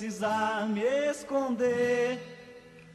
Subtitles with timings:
[0.00, 0.80] precisar me
[1.10, 2.18] esconder.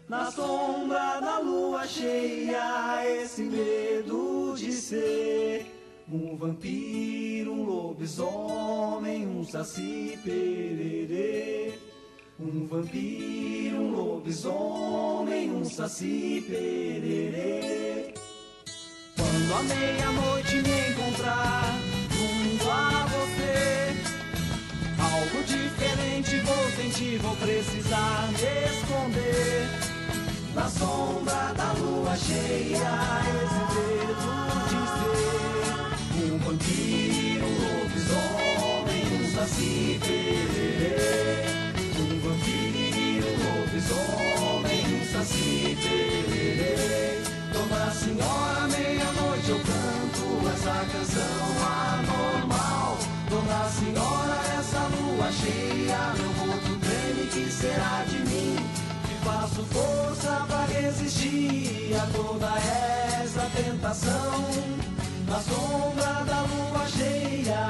[0.09, 5.67] Na sombra da lua cheia, esse medo de ser
[6.11, 11.73] um vampiro, um lobisomem, um saci pererê.
[12.39, 18.15] Um vampiro, um lobisomem, um saci pererê.
[19.15, 21.64] Quando a meia-noite me encontrar
[27.45, 29.69] precisar me esconder.
[30.55, 32.93] Na sombra da lua cheia,
[33.43, 34.29] esse dedo
[34.69, 34.81] de
[36.17, 40.95] ser um vampiro, um lobisomem, um saci pererê.
[41.99, 44.44] Um vampiro, um lobisomem,
[57.55, 58.55] será de mim?
[59.07, 62.47] Que faço força pra resistir a toda
[63.21, 64.45] essa tentação.
[65.27, 67.69] Na sombra da lua cheia,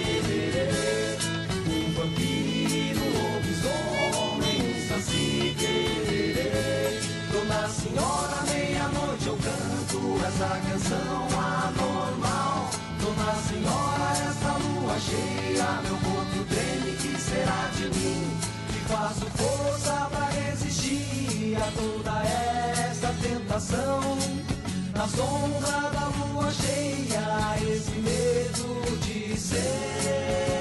[19.41, 24.01] força pra resistir a toda essa tentação.
[24.95, 30.60] Na sombra da lua cheia, esse medo de ser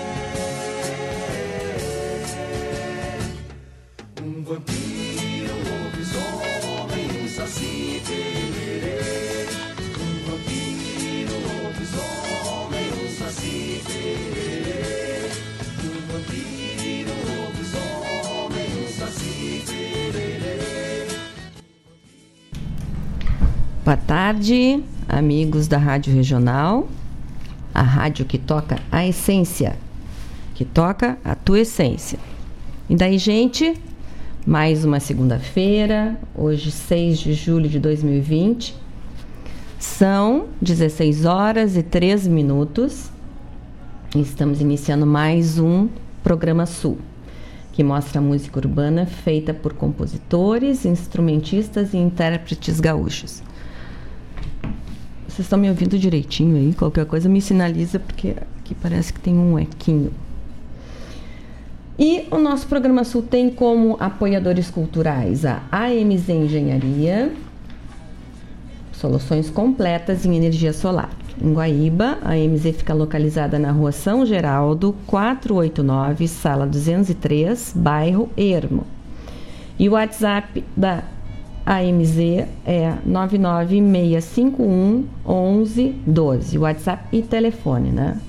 [23.90, 26.86] Boa tarde, amigos da Rádio Regional,
[27.74, 29.76] a rádio que toca a essência,
[30.54, 32.16] que toca a tua essência.
[32.88, 33.74] E daí, gente,
[34.46, 38.76] mais uma segunda-feira, hoje 6 de julho de 2020.
[39.76, 43.10] São 16 horas e 3 minutos.
[44.14, 45.88] E estamos iniciando mais um
[46.22, 46.96] programa Sul,
[47.72, 53.49] que mostra música urbana feita por compositores, instrumentistas e intérpretes gaúchos.
[55.30, 56.74] Vocês estão me ouvindo direitinho aí?
[56.74, 60.10] Qualquer coisa me sinaliza, porque aqui parece que tem um equinho.
[61.96, 67.32] E o nosso programa Sul tem como apoiadores culturais a AMZ Engenharia,
[68.92, 71.10] soluções completas em energia solar.
[71.40, 78.84] Em Guaíba, a AMZ fica localizada na rua São Geraldo, 489, sala 203, bairro Ermo.
[79.78, 81.04] E o WhatsApp da
[81.64, 82.18] AMZ
[82.66, 88.20] é 99651 1112, WhatsApp e telefone, né?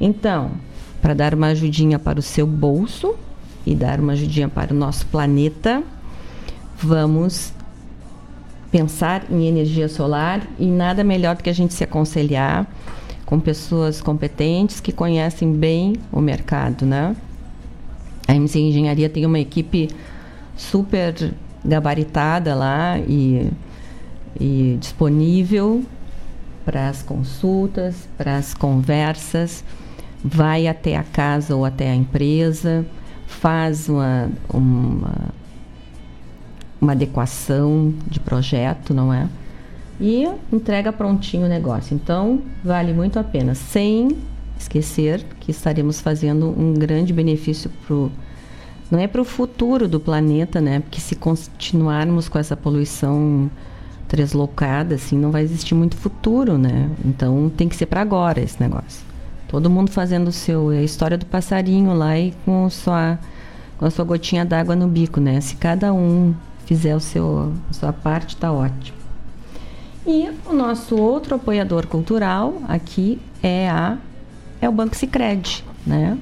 [0.00, 0.52] Então,
[1.02, 3.14] para dar uma ajudinha para o seu bolso
[3.66, 5.82] e dar uma ajudinha para o nosso planeta,
[6.76, 7.52] vamos
[8.70, 12.66] pensar em energia solar e nada melhor do que a gente se aconselhar
[13.24, 17.14] com pessoas competentes que conhecem bem o mercado, né?
[18.26, 19.88] A MC Engenharia tem uma equipe
[20.56, 21.32] super
[21.64, 23.50] gabaritada lá e,
[24.38, 25.84] e disponível
[26.64, 29.64] para as consultas, para as conversas,
[30.22, 32.84] vai até a casa ou até a empresa,
[33.26, 35.30] faz uma, uma,
[36.80, 39.28] uma adequação de projeto, não é?
[40.00, 41.94] E entrega prontinho o negócio.
[41.94, 44.16] Então, vale muito a pena, sem
[44.58, 48.12] esquecer que estaremos fazendo um grande benefício para o
[48.90, 50.80] não é para o futuro do planeta, né?
[50.80, 53.50] Porque se continuarmos com essa poluição
[54.08, 56.90] treslocada, assim, não vai existir muito futuro, né?
[57.04, 59.04] Então tem que ser para agora esse negócio.
[59.46, 60.72] Todo mundo fazendo o seu.
[60.72, 63.18] É a história do passarinho lá e com, sua,
[63.78, 65.40] com a sua gotinha d'água no bico, né?
[65.40, 68.96] Se cada um fizer o seu, a sua parte, tá ótimo.
[70.06, 73.98] E o nosso outro apoiador cultural aqui é a
[74.60, 76.18] é o Banco Sicredi, né?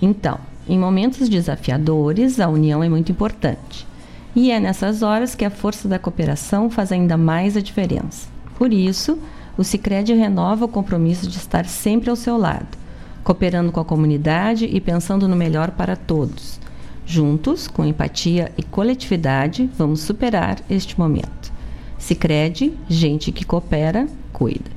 [0.00, 0.38] Então,
[0.68, 3.86] em momentos desafiadores, a união é muito importante.
[4.34, 8.28] E é nessas horas que a força da cooperação faz ainda mais a diferença.
[8.56, 9.18] Por isso,
[9.58, 12.78] o Sicredi renova o compromisso de estar sempre ao seu lado,
[13.24, 16.60] cooperando com a comunidade e pensando no melhor para todos.
[17.04, 21.52] Juntos, com empatia e coletividade, vamos superar este momento.
[21.98, 24.70] Sicredi, gente que coopera, cuida.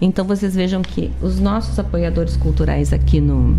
[0.00, 3.56] Então vocês vejam que os nossos apoiadores culturais aqui no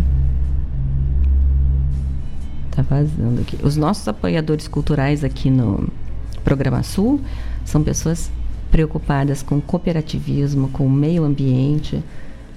[2.74, 3.58] Tá vazando aqui.
[3.62, 5.88] Os nossos apoiadores culturais aqui no
[6.42, 7.20] Programa Sul
[7.64, 8.30] são pessoas
[8.70, 12.02] preocupadas com cooperativismo, com o meio ambiente,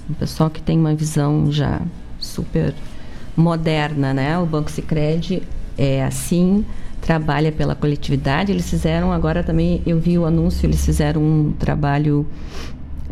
[0.10, 1.82] um pessoal que tem uma visão já
[2.18, 2.74] super
[3.36, 4.40] moderna, né?
[4.40, 5.44] O Banco Sicredi
[5.78, 6.64] é assim,
[7.02, 8.52] trabalha pela coletividade.
[8.52, 12.26] Eles fizeram agora também, eu vi o anúncio, eles fizeram um trabalho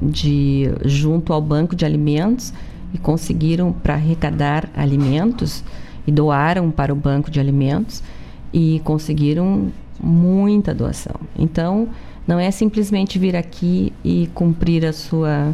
[0.01, 2.53] de junto ao banco de alimentos
[2.93, 5.63] e conseguiram para arrecadar alimentos
[6.05, 8.03] e doaram para o banco de alimentos
[8.51, 11.15] e conseguiram muita doação.
[11.37, 11.87] Então,
[12.27, 15.53] não é simplesmente vir aqui e cumprir a sua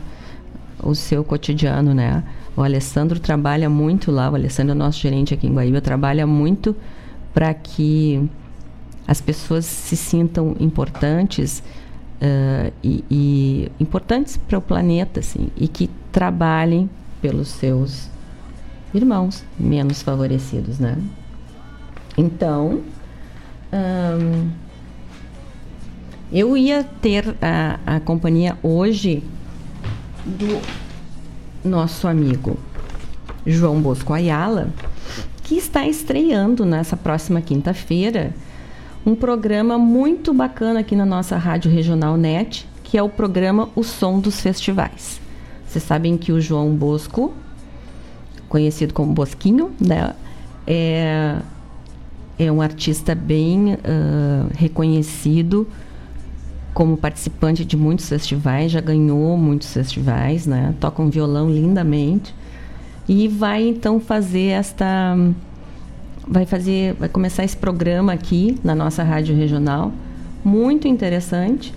[0.82, 2.24] o seu cotidiano, né?
[2.56, 6.76] O Alessandro trabalha muito lá, o Alessandro é nosso gerente aqui em Guaíba, trabalha muito
[7.34, 8.30] para que
[9.08, 11.64] as pessoas se sintam importantes
[12.22, 16.90] uh, e, e, importantes para o planeta, assim, e que trabalhem
[17.22, 18.10] pelos seus
[18.94, 20.98] irmãos menos favorecidos, né?
[22.18, 22.82] Então,
[23.72, 24.50] hum,
[26.32, 29.24] eu ia ter a, a companhia hoje
[30.26, 30.62] do
[31.68, 32.58] nosso amigo
[33.46, 34.70] João Bosco Ayala,
[35.44, 38.34] que está estreando nessa próxima quinta-feira
[39.06, 43.84] um programa muito bacana aqui na nossa Rádio Regional NET, que é o programa O
[43.84, 45.20] Som dos Festivais.
[45.66, 47.34] Vocês sabem que o João Bosco
[48.50, 50.14] conhecido como Bosquinho, né?
[50.68, 51.38] É,
[52.38, 53.78] é um artista bem uh,
[54.56, 55.68] reconhecido
[56.74, 60.74] como participante de muitos festivais, já ganhou muitos festivais, né?
[60.80, 62.34] Toca um violão lindamente
[63.08, 65.18] e vai então fazer esta
[66.26, 69.92] vai fazer vai começar esse programa aqui na nossa rádio regional,
[70.44, 71.74] muito interessante.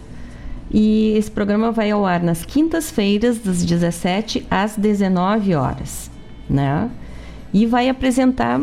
[0.75, 6.12] E esse programa vai ao ar nas quintas-feiras das 17 às 19 horas
[6.48, 6.90] né?
[7.52, 8.60] E vai apresentar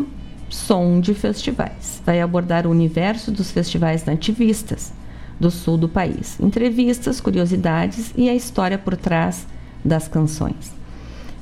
[0.48, 2.02] som de festivais.
[2.04, 4.92] Vai abordar o universo dos festivais nativistas
[5.38, 9.46] do sul do país, entrevistas, curiosidades e a história por trás
[9.82, 10.74] das canções.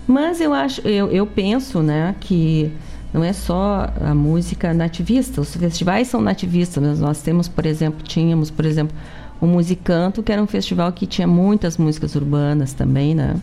[0.07, 2.71] Mas eu acho, eu, eu penso, né, que
[3.13, 5.41] não é só a música nativista.
[5.41, 8.97] Os festivais são nativistas, mas nós temos, por exemplo, tínhamos, por exemplo,
[9.41, 13.37] o Musicanto, que era um festival que tinha muitas músicas urbanas também, né?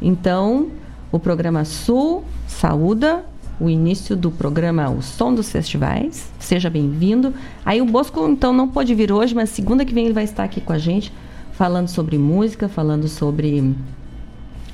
[0.00, 0.68] Então,
[1.14, 3.24] o programa Sul saúda
[3.60, 6.28] o início do programa O Som dos Festivais.
[6.40, 7.32] Seja bem-vindo.
[7.64, 10.42] Aí o Bosco, então, não pode vir hoje, mas segunda que vem ele vai estar
[10.42, 11.12] aqui com a gente,
[11.52, 13.76] falando sobre música, falando sobre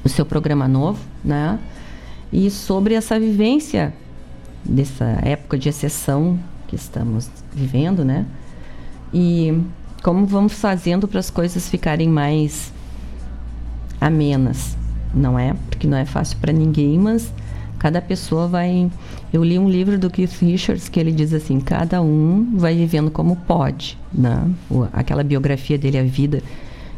[0.02, 1.58] o seu programa novo, né?
[2.32, 3.92] E sobre essa vivência
[4.64, 8.24] dessa época de exceção que estamos vivendo, né?
[9.12, 9.60] E
[10.02, 12.72] como vamos fazendo para as coisas ficarem mais
[14.00, 14.79] amenas
[15.14, 15.54] não é?
[15.68, 17.32] Porque não é fácil para ninguém, mas
[17.78, 18.90] cada pessoa vai.
[19.32, 23.10] Eu li um livro do Keith Richards que ele diz assim: cada um vai vivendo
[23.10, 24.48] como pode, né?
[24.92, 26.42] Aquela biografia dele, a vida.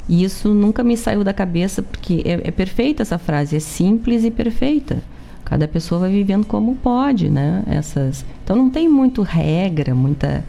[0.08, 4.24] E isso nunca me saiu da cabeça porque é, é perfeita essa frase, é simples
[4.24, 5.02] e perfeita.
[5.44, 7.62] Cada pessoa vai vivendo como pode, né?
[7.66, 8.24] Essas.
[8.42, 10.44] Então não tem muito regra, muita.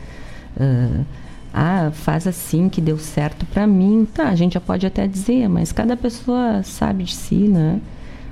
[0.57, 1.05] Uh,
[1.53, 4.07] ah, faz assim que deu certo para mim.
[4.11, 7.79] Tá, a gente já pode até dizer, mas cada pessoa sabe de si, né?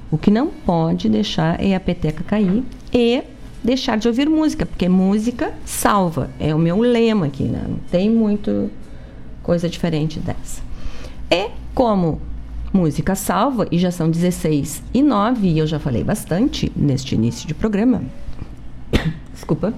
[0.09, 3.23] O que não pode deixar é a peteca cair e
[3.63, 6.31] deixar de ouvir música, porque música salva.
[6.39, 7.63] É o meu lema aqui, né?
[7.67, 8.71] Não tem muito
[9.43, 10.61] coisa diferente dessa.
[11.29, 12.19] E como
[12.73, 17.47] música salva, e já são 16 e 9, e eu já falei bastante neste início
[17.47, 18.01] de programa.
[19.31, 19.73] Desculpa,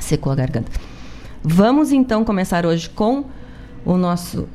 [0.00, 0.93] secou a garganta.
[1.46, 3.26] Vamos então começar hoje com
[3.84, 4.48] o nosso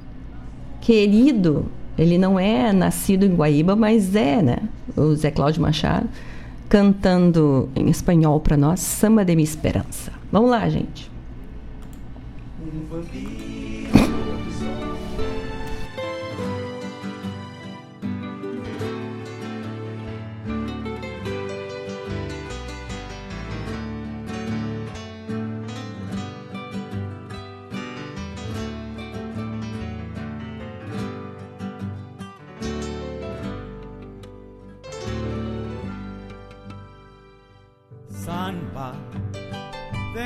[0.82, 4.58] querido, ele não é nascido em Guaíba, mas é, né?
[4.98, 6.10] O Zé Cláudio Machado,
[6.68, 10.12] cantando em espanhol para nós, Samba de minha Esperança.
[10.32, 11.12] Vamos lá, gente.
[12.60, 13.49] Um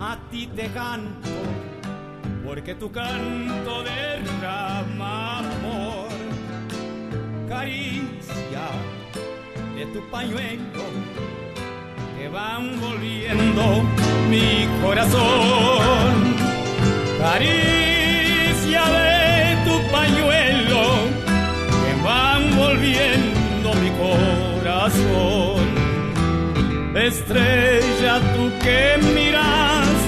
[0.00, 1.28] a ti te canto,
[2.44, 6.08] porque tu canto derrama amor.
[7.48, 8.66] Caricia
[9.76, 10.84] de tu pañuelo
[12.18, 13.82] que van volviendo
[14.30, 16.34] mi corazón.
[17.18, 20.82] Caricia de tu pañuelo
[21.82, 25.60] que van volviendo mi corazón.
[26.94, 28.98] Estrella, tú que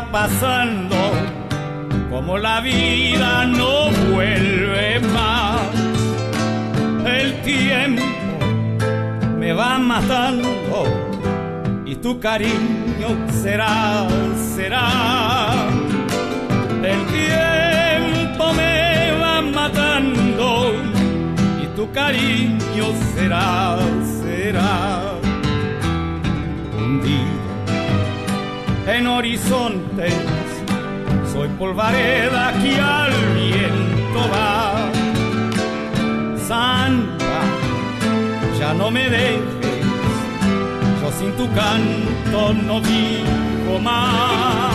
[0.00, 0.96] Pasando,
[2.08, 5.60] como la vida no vuelve más.
[7.04, 8.02] El tiempo
[9.38, 10.48] me va matando
[11.84, 13.08] y tu cariño
[13.42, 14.06] será,
[14.54, 14.88] será.
[16.82, 20.72] El tiempo me va matando
[21.62, 23.78] y tu cariño será,
[24.20, 25.18] será.
[26.78, 27.42] Hundido
[28.86, 29.06] en
[31.32, 34.90] soy polvareda que al viento va.
[36.48, 37.38] Santa,
[38.58, 39.86] ya no me dejes,
[41.00, 44.72] yo sin tu canto no vivo más.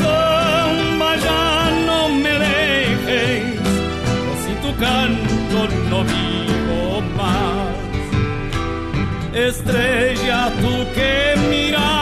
[0.00, 3.60] Samba, ya no me dejes,
[4.24, 5.58] yo sin tu canto
[5.90, 7.82] no vivo más.
[9.34, 12.01] Estrella, tú que miraste, tú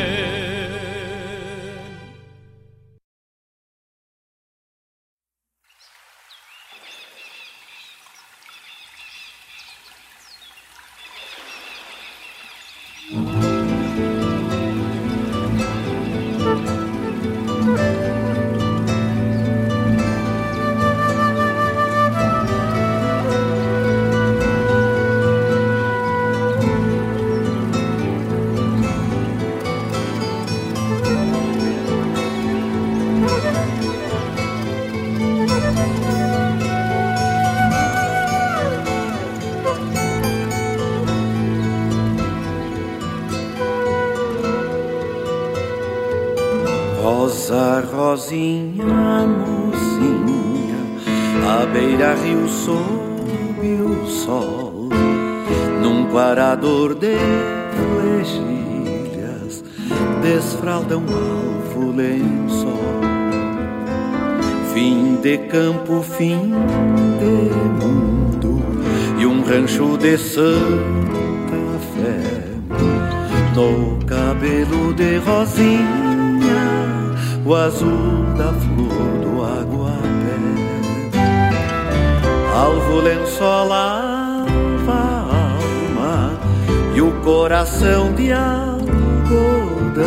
[87.71, 90.05] coração de algodão,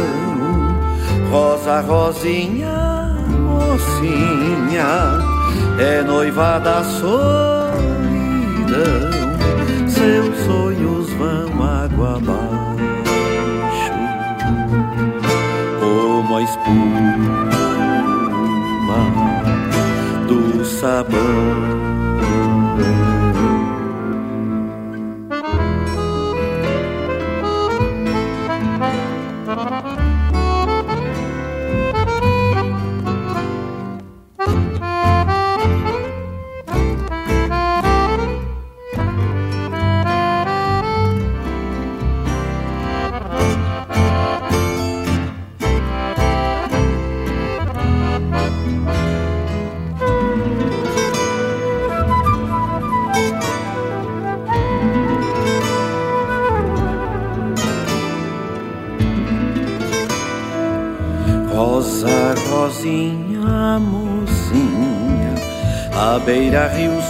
[1.31, 5.19] rosa, rosinha, mocinha,
[5.79, 7.15] é noiva da solidão,
[9.89, 13.93] seus sonhos vão água abaixo,
[15.81, 17.54] como a espuma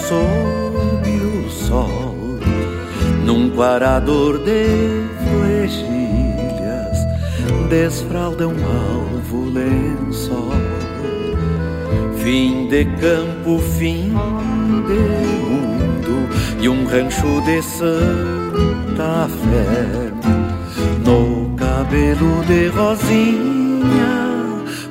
[0.09, 2.15] sob o sol,
[3.25, 6.99] num quarador de flechilhas,
[8.47, 10.53] um alvo lençol.
[12.19, 14.13] Fim de campo, fim
[14.89, 15.01] de
[15.43, 16.29] mundo,
[16.61, 20.13] e um rancho de Santa Fé.
[21.05, 24.15] No cabelo de rosinha,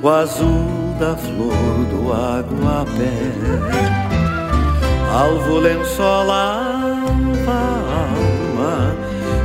[0.02, 4.13] o azul da flor do aguapé
[5.14, 6.94] alvo lençol a
[7.48, 8.96] alma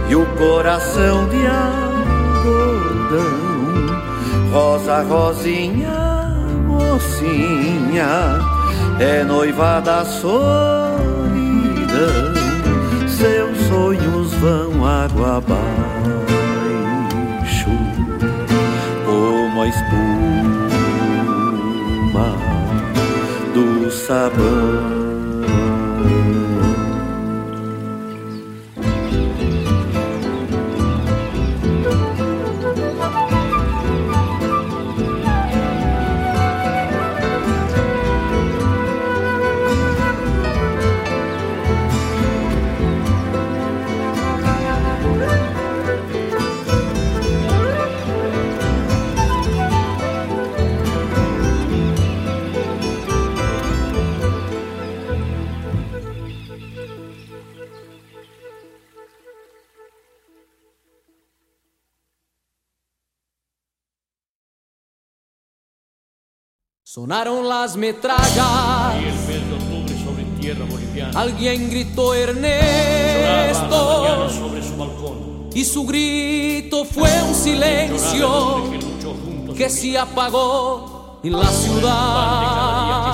[0.08, 3.18] e o coração de algodão.
[4.50, 6.34] Rosa, rosinha,
[6.66, 8.38] mocinha,
[8.98, 10.38] é noiva da solidão.
[13.06, 15.68] Seus sonhos vão água abaixo,
[19.04, 20.38] como a espuma
[23.52, 25.17] do sabão.
[67.60, 68.94] Las metrallas.
[68.94, 71.20] Y el mes de octubre sobre tierra boliviana.
[71.20, 73.68] Alguien gritó Ernesto.
[73.68, 75.48] Lloraba sobre su balcón.
[75.54, 78.62] Y su grito fue un silencio
[79.56, 83.12] que se apagó en la ciudad.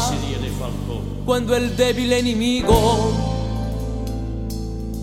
[1.24, 3.12] Cuando el débil enemigo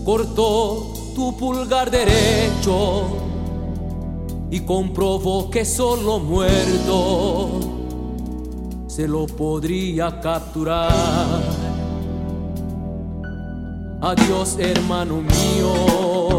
[0.04, 3.06] cortó tu pulgar derecho
[4.52, 7.71] y comprobó que solo muerto
[8.94, 10.92] se lo podría capturar.
[14.02, 16.38] Adiós hermano mío,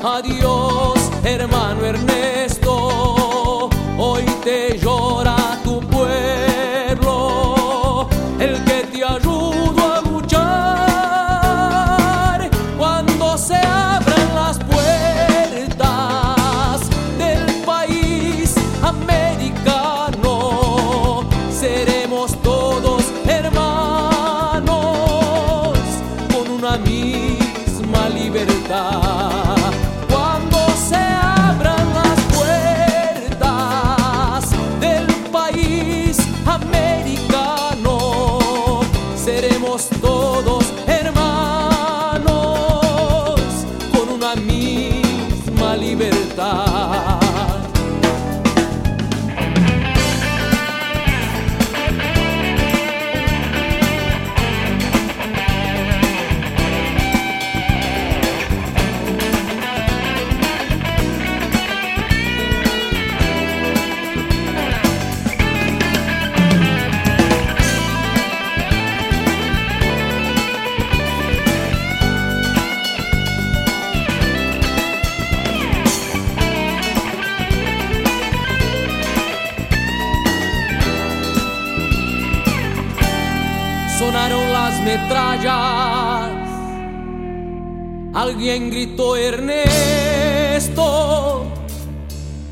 [0.00, 5.39] adiós hermano Ernesto, hoy te llora
[84.84, 86.30] metrallas.
[88.12, 89.60] Alguien gritó Ernesto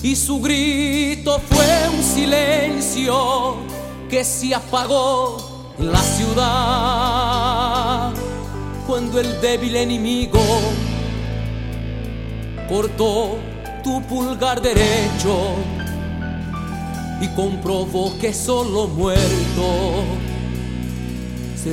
[0.02, 3.56] y su grito fue un silencio
[4.08, 7.28] que se apagó en la ciudad
[8.86, 10.40] cuando el débil enemigo
[12.68, 13.36] cortó
[13.82, 15.56] tu pulgar derecho
[17.20, 20.04] y comprobó que solo muerto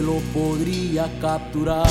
[0.01, 1.86] lo podría capturar.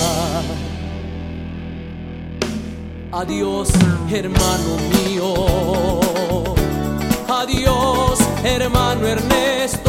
[3.12, 3.68] Adiós,
[4.10, 6.00] hermano mío.
[7.28, 9.83] Adiós, hermano Ernesto.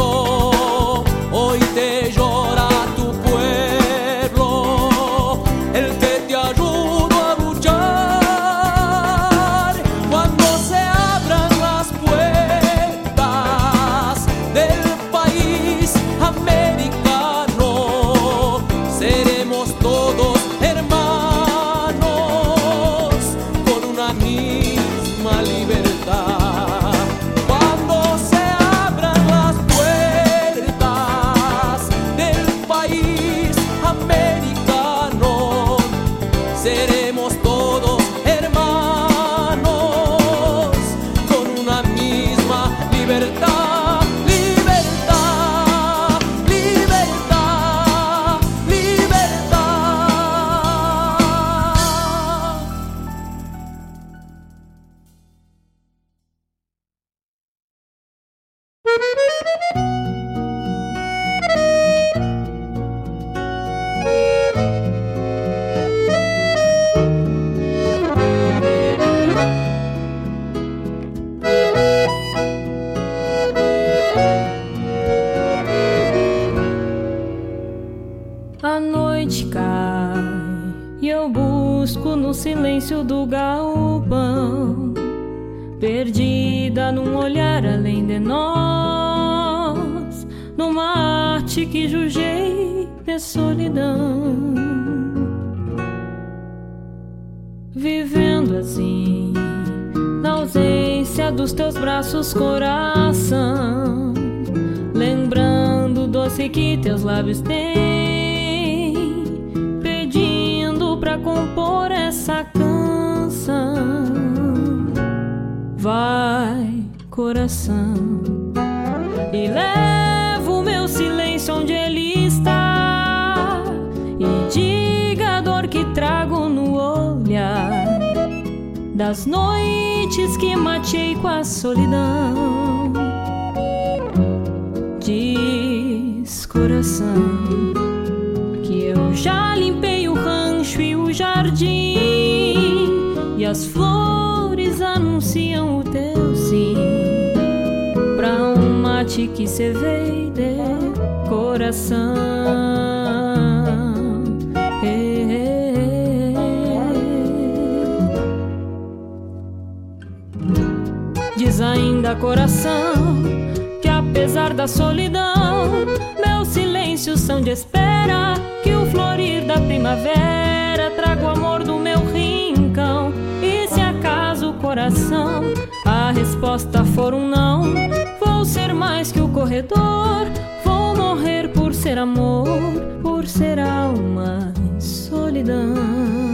[183.26, 186.25] por ser alma em solidão.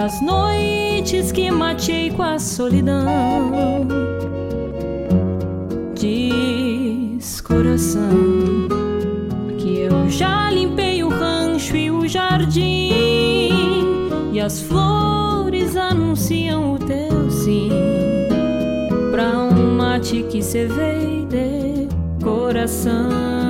[0.00, 3.86] das noites que matei com a solidão.
[5.94, 8.66] Diz, coração,
[9.58, 13.90] que eu já limpei o rancho e o jardim,
[14.32, 17.68] e as flores anunciam o teu sim.
[19.10, 21.88] Pra um mate que se de
[22.24, 23.49] coração.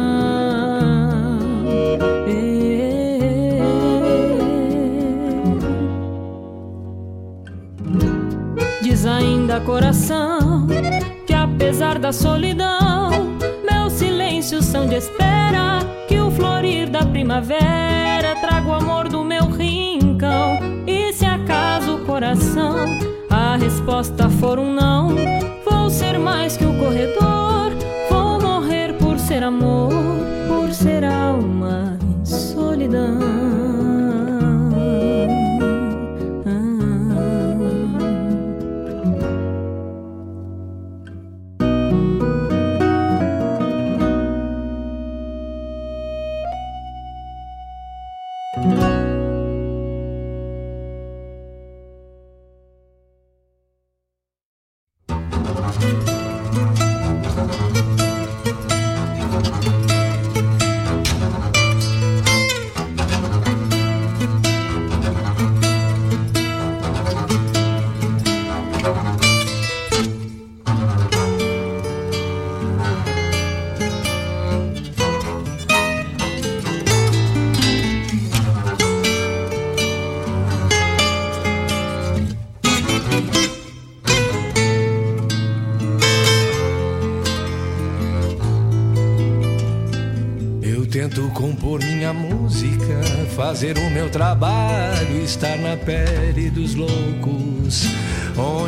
[9.50, 10.68] ainda coração,
[11.26, 13.36] que apesar da solidão,
[13.68, 15.80] meus silêncios são de espera.
[16.06, 20.58] Que o florir da primavera traga o amor do meu rincão.
[20.86, 22.76] E se acaso o coração
[23.28, 25.16] a resposta for um não,
[25.68, 27.72] vou ser mais que o corredor,
[28.08, 29.89] vou morrer por ser amor.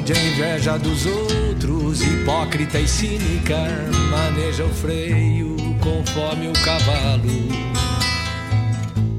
[0.02, 3.56] Onde a inveja dos outros, hipócrita e cínica,
[4.10, 7.48] maneja o freio conforme o cavalo.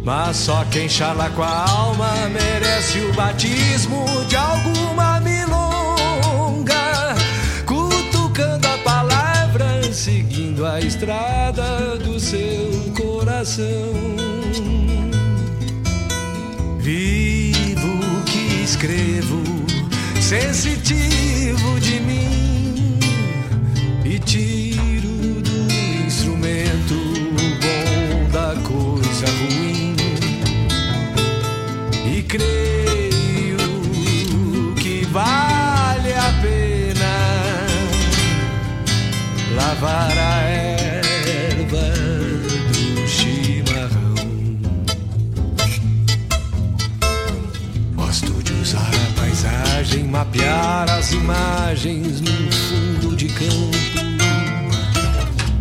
[0.04, 6.76] Mas só quem chala com a alma merece o batismo de alguma milonga,
[7.66, 13.94] cutucando a palavra, seguindo a estrada do seu coração.
[16.80, 19.63] Vivo que escrevo,
[20.34, 23.00] sensitivo de mim,
[24.04, 25.72] e tiro do
[26.08, 26.96] instrumento
[27.62, 29.96] bom da coisa ruim,
[32.08, 33.58] e creio
[34.82, 37.14] que vale a pena
[39.56, 40.13] lavar
[51.24, 53.72] imagens num fundo de campo.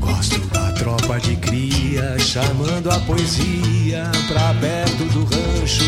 [0.01, 5.85] Gosto da tropa de cria chamando a poesia pra perto do rancho.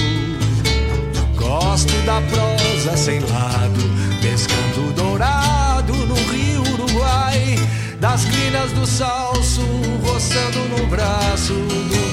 [1.36, 3.80] Gosto da prosa sem lado,
[4.22, 7.58] pescando dourado no rio Uruguai.
[7.98, 9.62] Das crinas do salso,
[10.04, 12.03] roçando no braço do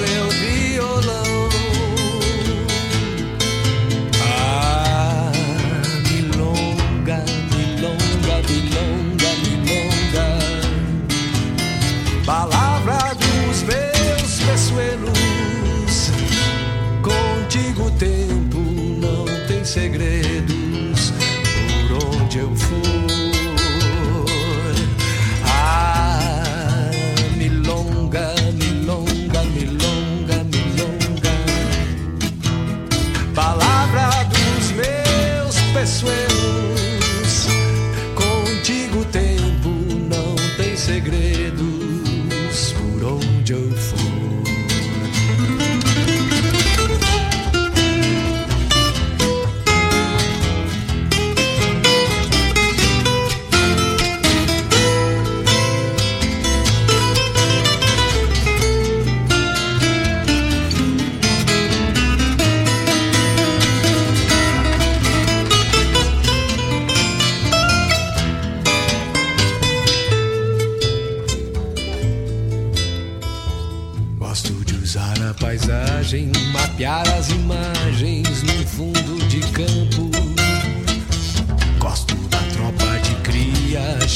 [19.72, 20.40] segredos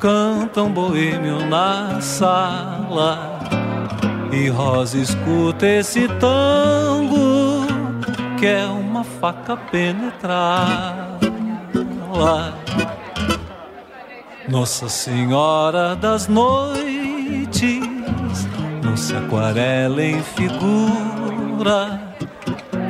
[0.00, 3.40] cantam boêmio na sala
[4.32, 7.66] e Rosa escuta esse tango
[8.38, 11.06] que é uma faca penetrá-la.
[14.48, 17.80] Nossa Senhora das Noites,
[18.82, 22.00] não se aquarela em figura,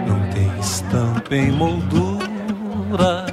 [0.07, 3.27] não tem estampa em moldura,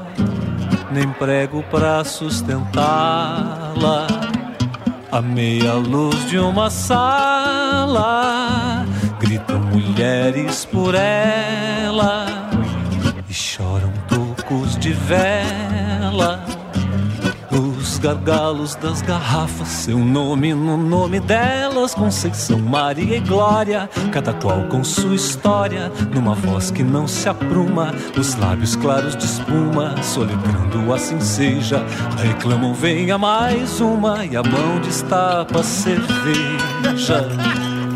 [0.92, 4.08] nem prego para sustentar sustentá-la.
[5.12, 8.04] A meia luz de uma sala,
[9.20, 12.26] gritam mulheres por ela
[13.30, 16.44] e choram tocos de vela
[18.04, 24.84] gargalos das garrafas, seu nome no nome delas, Conceição, Maria e Glória, cada qual com
[24.84, 31.22] sua história, numa voz que não se apruma, os lábios claros de espuma, soletrando assim
[31.22, 31.82] seja,
[32.18, 37.26] reclamam venha mais uma e a mão destapa cerveja.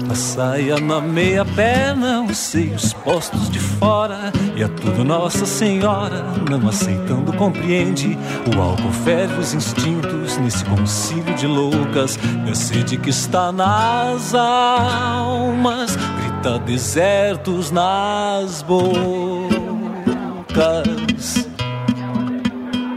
[0.09, 4.31] A saia na meia perna, os seios postos de fora.
[4.55, 8.17] E é tudo Nossa Senhora, não aceitando compreende.
[8.55, 12.17] O álcool ferve os instintos nesse concílio de loucas.
[12.45, 18.87] E a sede que está nas almas Grita desertos nas bocas.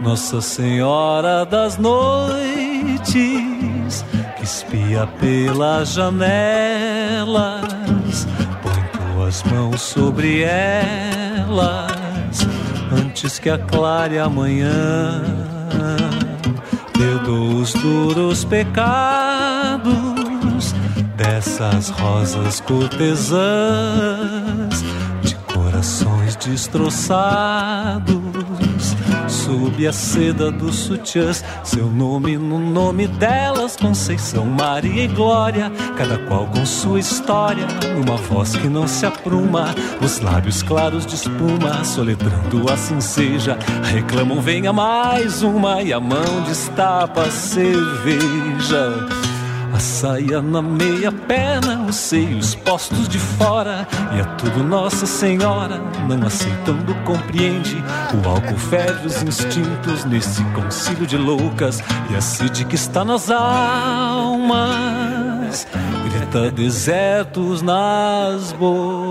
[0.02, 2.40] Nossa Senhora das Noites
[4.50, 6.26] espia pelas janelas,
[8.60, 8.82] põe
[9.14, 12.40] tuas mãos sobre elas,
[12.92, 15.22] antes que aclare amanhã.
[16.92, 19.94] Perdoa os duros pecados
[21.16, 23.38] dessas rosas cortesãs,
[25.22, 28.19] de corações destroçados
[29.50, 31.44] sob a seda dos sutiãs.
[31.64, 35.72] Seu nome no nome delas, Conceição, Maria e Glória.
[35.96, 39.74] Cada qual com sua história, numa voz que não se apruma.
[40.00, 43.58] Os lábios claros de espuma, soletrando assim seja.
[43.82, 49.29] Reclamam, venha mais uma, e a mão destapa a cerveja.
[49.80, 53.88] Saia na meia perna, os seios postos de fora.
[54.14, 57.82] E é tudo Nossa Senhora, não aceitando, compreende.
[58.22, 61.82] O álcool ferve os instintos nesse concílio de loucas.
[62.10, 64.80] E a sede que está nas almas
[66.30, 69.10] grita desertos nas bocas.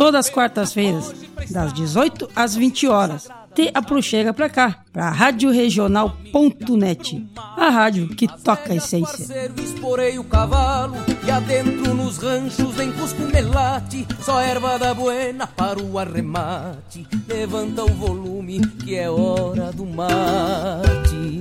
[0.00, 1.12] Todas as quartas-feiras,
[1.50, 3.28] das 18 às 20 horas.
[3.54, 9.52] Te aproxega pra cá, pra radioregional.net, a rádio que toca a essência.
[9.62, 15.82] Esporei o cavalo e adentro nos ranchos em Cusco Melate, só erva da buena para
[15.82, 17.06] o arremate.
[17.28, 21.39] Levanta o volume que é hora do mate.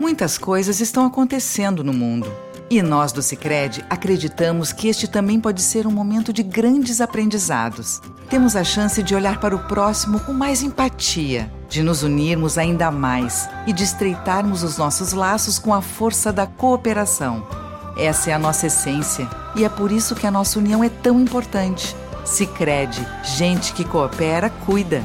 [0.00, 2.32] Muitas coisas estão acontecendo no mundo.
[2.70, 8.00] E nós do Cicred acreditamos que este também pode ser um momento de grandes aprendizados.
[8.30, 12.90] Temos a chance de olhar para o próximo com mais empatia, de nos unirmos ainda
[12.90, 17.46] mais e de estreitarmos os nossos laços com a força da cooperação.
[17.94, 21.20] Essa é a nossa essência e é por isso que a nossa união é tão
[21.20, 21.94] importante.
[22.24, 25.04] Cicred, gente que coopera, cuida.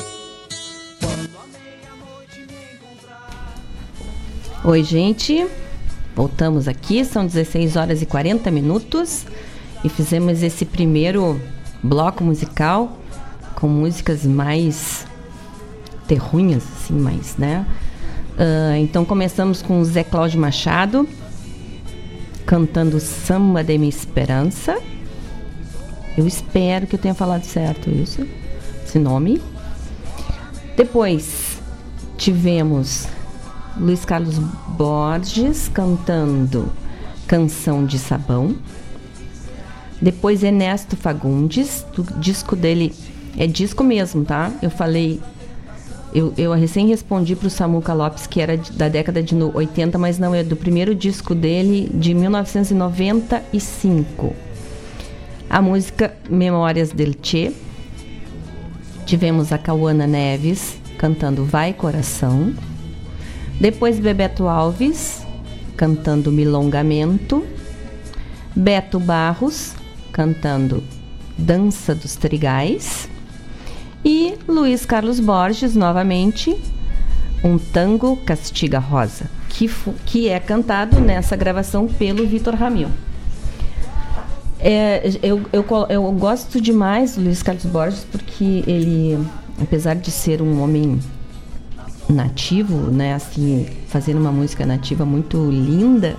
[4.63, 5.47] Oi, gente.
[6.15, 9.25] Voltamos aqui, são 16 horas e 40 minutos
[9.83, 11.41] e fizemos esse primeiro
[11.81, 12.95] bloco musical
[13.55, 15.07] com músicas mais
[16.07, 17.65] terrunhas, assim, mais, né?
[18.33, 21.09] Uh, então começamos com Zé Cláudio Machado
[22.45, 24.77] cantando Samba de Minha Esperança.
[26.15, 28.27] Eu espero que eu tenha falado certo isso,
[28.85, 29.41] esse nome.
[30.77, 31.59] Depois
[32.15, 33.07] tivemos
[33.77, 34.37] Luiz Carlos
[34.77, 36.71] Borges cantando
[37.27, 38.55] Canção de Sabão.
[40.01, 42.93] Depois Ernesto Fagundes, do disco dele,
[43.37, 44.51] é disco mesmo, tá?
[44.61, 45.19] Eu falei,
[46.13, 50.19] eu, eu recém respondi para o Samuca Lopes que era da década de 80, mas
[50.19, 54.35] não, é do primeiro disco dele de 1995.
[55.49, 57.53] A música Memórias del Che.
[59.05, 62.53] Tivemos a Cauana Neves cantando Vai Coração.
[63.61, 65.21] Depois Bebeto Alves
[65.77, 67.45] cantando Milongamento.
[68.55, 69.75] Beto Barros
[70.11, 70.83] cantando
[71.37, 73.07] Dança dos Trigais.
[74.03, 76.59] E Luiz Carlos Borges, novamente,
[77.43, 79.69] um tango Castiga Rosa, que,
[80.07, 82.89] que é cantado nessa gravação pelo Vitor Ramil.
[84.59, 89.23] É, eu, eu, eu gosto demais do Luiz Carlos Borges porque ele,
[89.61, 90.99] apesar de ser um homem
[92.09, 96.15] nativo, né, assim, fazendo uma música nativa muito linda,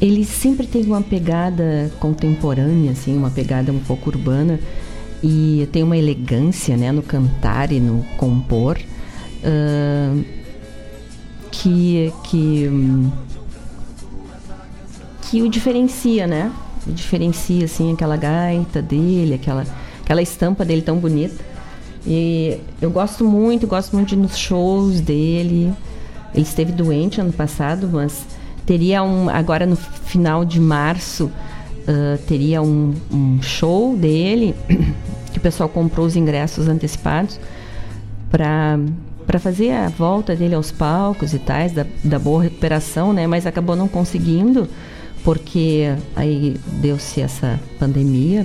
[0.00, 4.58] ele sempre tem uma pegada contemporânea, assim, uma pegada um pouco urbana
[5.22, 8.78] e tem uma elegância, né, no cantar e no compor
[9.42, 10.24] uh,
[11.50, 12.70] que que
[15.22, 16.52] que o diferencia, né?
[16.86, 19.64] O diferencia assim aquela gaita dele, aquela
[20.02, 21.51] aquela estampa dele tão bonita.
[22.06, 25.72] E eu gosto muito, gosto muito de nos shows dele.
[26.34, 28.26] Ele esteve doente ano passado, mas
[28.66, 31.30] teria um agora no final de março
[31.82, 34.54] uh, teria um, um, show dele
[35.32, 37.38] que o pessoal comprou os ingressos antecipados
[38.30, 38.78] para
[39.26, 43.24] para fazer a volta dele aos palcos e tais da, da boa recuperação, né?
[43.24, 44.68] Mas acabou não conseguindo
[45.22, 48.44] porque aí deu-se essa pandemia.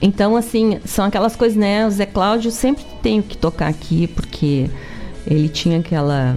[0.00, 1.86] Então, assim, são aquelas coisas, né?
[1.86, 4.70] O Zé Cláudio sempre tem que tocar aqui porque
[5.26, 6.36] ele tinha aquela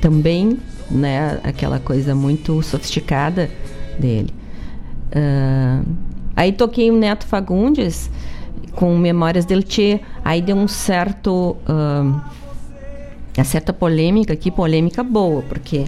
[0.00, 0.56] também
[0.90, 1.40] né?
[1.44, 3.50] Aquela coisa muito sofisticada
[3.98, 4.34] dele.
[5.10, 5.86] Uh,
[6.34, 8.10] aí toquei o Neto Fagundes
[8.72, 10.00] com Memórias del Che.
[10.24, 11.56] Aí deu um certo...
[11.68, 12.20] Uh,
[13.36, 15.86] uma certa polêmica aqui, polêmica boa, porque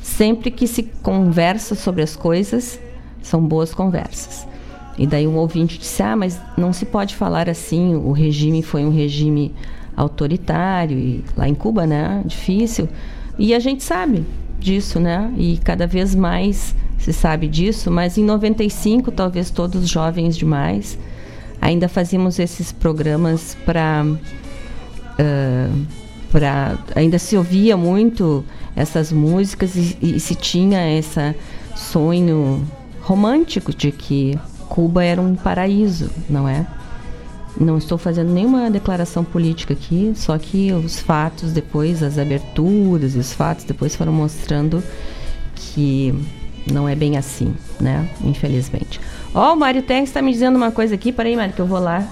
[0.00, 2.80] sempre que se conversa sobre as coisas,
[3.20, 4.46] são boas conversas.
[4.96, 8.84] E daí um ouvinte disse: Ah, mas não se pode falar assim, o regime foi
[8.84, 9.52] um regime
[9.96, 12.22] autoritário, e lá em Cuba, né?
[12.24, 12.88] Difícil.
[13.38, 14.24] E a gente sabe,
[14.64, 15.32] disso, né?
[15.36, 20.98] E cada vez mais se sabe disso, mas em 95, talvez todos jovens demais,
[21.60, 24.04] ainda fazíamos esses programas para
[25.18, 25.86] uh,
[26.32, 31.34] para ainda se ouvia muito essas músicas e, e se tinha esse
[31.76, 32.66] sonho
[33.02, 34.36] romântico de que
[34.74, 36.66] Cuba era um paraíso, não é?
[37.56, 43.18] Não estou fazendo nenhuma declaração política aqui, só que os fatos depois, as aberturas e
[43.18, 44.82] os fatos depois foram mostrando
[45.54, 46.12] que
[46.72, 48.10] não é bem assim, né?
[48.24, 49.00] Infelizmente.
[49.32, 51.66] Ó, oh, o Mário Terres está me dizendo uma coisa aqui, peraí, Mário, que eu
[51.66, 52.04] vou lá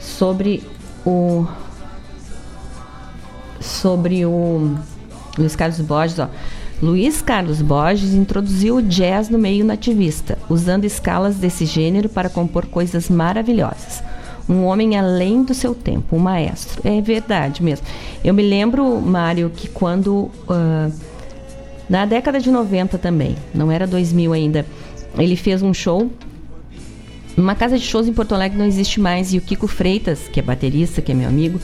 [0.00, 0.64] sobre
[1.06, 1.46] o
[3.60, 4.76] sobre o
[5.38, 6.28] Luiz Carlos Borges, ó.
[6.82, 12.66] Luiz Carlos Borges introduziu o jazz no meio nativista, usando escalas desse gênero para compor
[12.66, 14.02] coisas maravilhosas
[14.50, 16.80] um homem além do seu tempo, um maestro.
[16.84, 17.86] É verdade mesmo.
[18.24, 20.30] Eu me lembro, Mário, que quando.
[20.48, 20.92] Uh,
[21.88, 24.66] na década de 90 também, não era 2000 ainda,
[25.18, 26.10] ele fez um show.
[27.36, 29.32] Uma casa de shows em Porto Alegre não existe mais.
[29.32, 31.60] E o Kiko Freitas, que é baterista, que é meu amigo,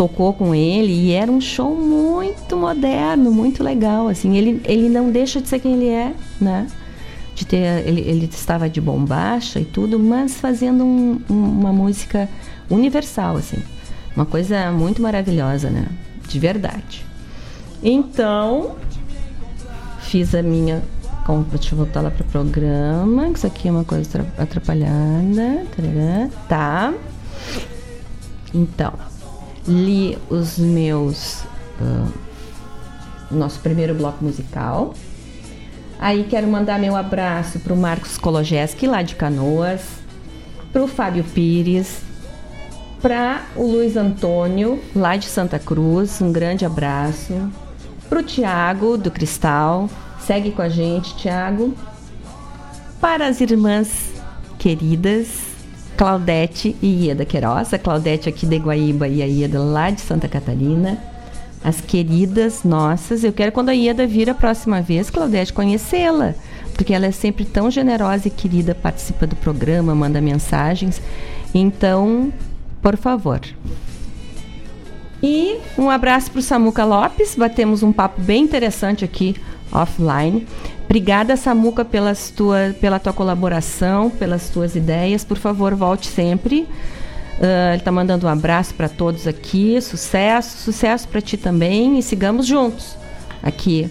[0.00, 4.08] tocou com ele e era um show muito moderno, muito legal.
[4.08, 6.66] Assim, ele, ele não deixa de ser quem ele é, né?
[7.34, 12.30] de ter ele, ele estava de bombacha e tudo, mas fazendo um, uma música
[12.70, 13.58] universal assim,
[14.16, 15.86] uma coisa muito maravilhosa, né?
[16.26, 17.04] De verdade.
[17.82, 18.76] Então
[20.00, 20.82] fiz a minha
[21.52, 23.28] Deixa eu voltar lá para o programa.
[23.28, 25.64] Isso aqui é uma coisa atrapalhada.
[26.48, 26.92] Tá.
[28.52, 28.92] Então,
[29.66, 31.42] li os meus.
[31.80, 32.30] Uh,
[33.30, 34.94] nosso primeiro bloco musical.
[35.98, 39.82] Aí quero mandar meu abraço para o Marcos Kologeski, lá de Canoas,
[40.72, 42.00] para o Fábio Pires,
[43.02, 47.34] para o Luiz Antônio, lá de Santa Cruz, um grande abraço.
[48.08, 49.88] Para o Tiago, do Cristal,
[50.18, 51.74] segue com a gente, Tiago.
[53.00, 54.10] Para as irmãs
[54.58, 55.49] queridas,
[56.00, 60.26] Claudete e Ieda Queiroz, a Claudete aqui de Guaíba e a Ieda lá de Santa
[60.26, 60.98] Catarina
[61.62, 63.22] as queridas nossas.
[63.22, 66.34] Eu quero, quando a Ieda vir a próxima vez, Claudete, conhecê-la,
[66.72, 71.02] porque ela é sempre tão generosa e querida, participa do programa, manda mensagens.
[71.52, 72.32] Então,
[72.80, 73.42] por favor.
[75.22, 77.34] E um abraço para o Samuca Lopes.
[77.34, 79.36] Batemos um papo bem interessante aqui
[79.70, 80.46] offline.
[80.90, 85.22] Obrigada, Samuca, pelas tua, pela tua colaboração, pelas tuas ideias.
[85.22, 86.62] Por favor, volte sempre.
[87.38, 89.80] Uh, ele está mandando um abraço para todos aqui.
[89.80, 91.96] Sucesso, sucesso para ti também.
[91.96, 92.96] E sigamos juntos
[93.40, 93.88] aqui,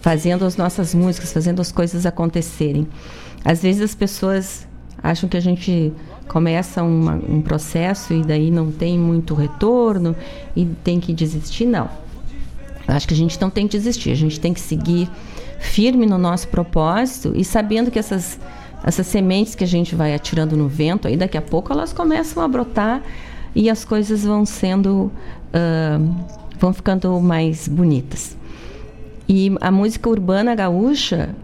[0.00, 2.88] fazendo as nossas músicas, fazendo as coisas acontecerem.
[3.44, 4.66] Às vezes as pessoas
[5.00, 5.92] acham que a gente
[6.26, 10.16] começa uma, um processo e daí não tem muito retorno
[10.56, 11.64] e tem que desistir.
[11.64, 11.88] Não.
[12.88, 15.08] Acho que a gente não tem que desistir, a gente tem que seguir
[15.64, 18.38] firme no nosso propósito e sabendo que essas,
[18.84, 22.42] essas sementes que a gente vai atirando no vento, aí daqui a pouco elas começam
[22.42, 23.02] a brotar
[23.54, 25.10] e as coisas vão sendo.
[25.54, 28.36] Uh, vão ficando mais bonitas.
[29.28, 31.34] E a música urbana gaúcha,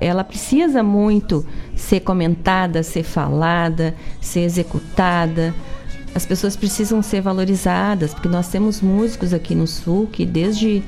[0.00, 1.44] ela precisa muito
[1.74, 5.54] ser comentada, ser falada, ser executada.
[6.14, 10.82] As pessoas precisam ser valorizadas, porque nós temos músicos aqui no Sul que desde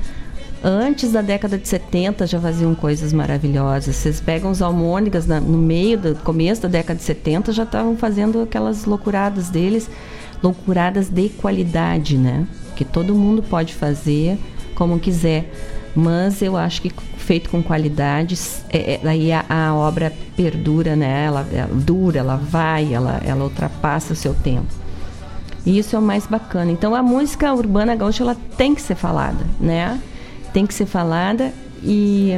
[0.63, 3.95] antes da década de 70 já faziam coisas maravilhosas.
[3.95, 8.41] Vocês pegam os almôndegas no meio do começo da década de 70 já estavam fazendo
[8.41, 9.89] aquelas loucuradas deles,
[10.41, 12.47] loucuradas de qualidade, né?
[12.75, 14.37] Que todo mundo pode fazer
[14.75, 15.51] como quiser
[15.95, 18.37] mas eu acho que feito com qualidade,
[18.69, 21.25] é, é, aí a, a, obra perdura, né?
[21.25, 24.67] Ela, ela, dura, ela vai, ela, ela ultrapassa o seu tempo.
[25.65, 26.71] E isso é o mais bacana.
[26.71, 29.99] Então a música urbana gaúcha ela tem que ser falada, né?
[30.59, 32.33] Tem que ser falada e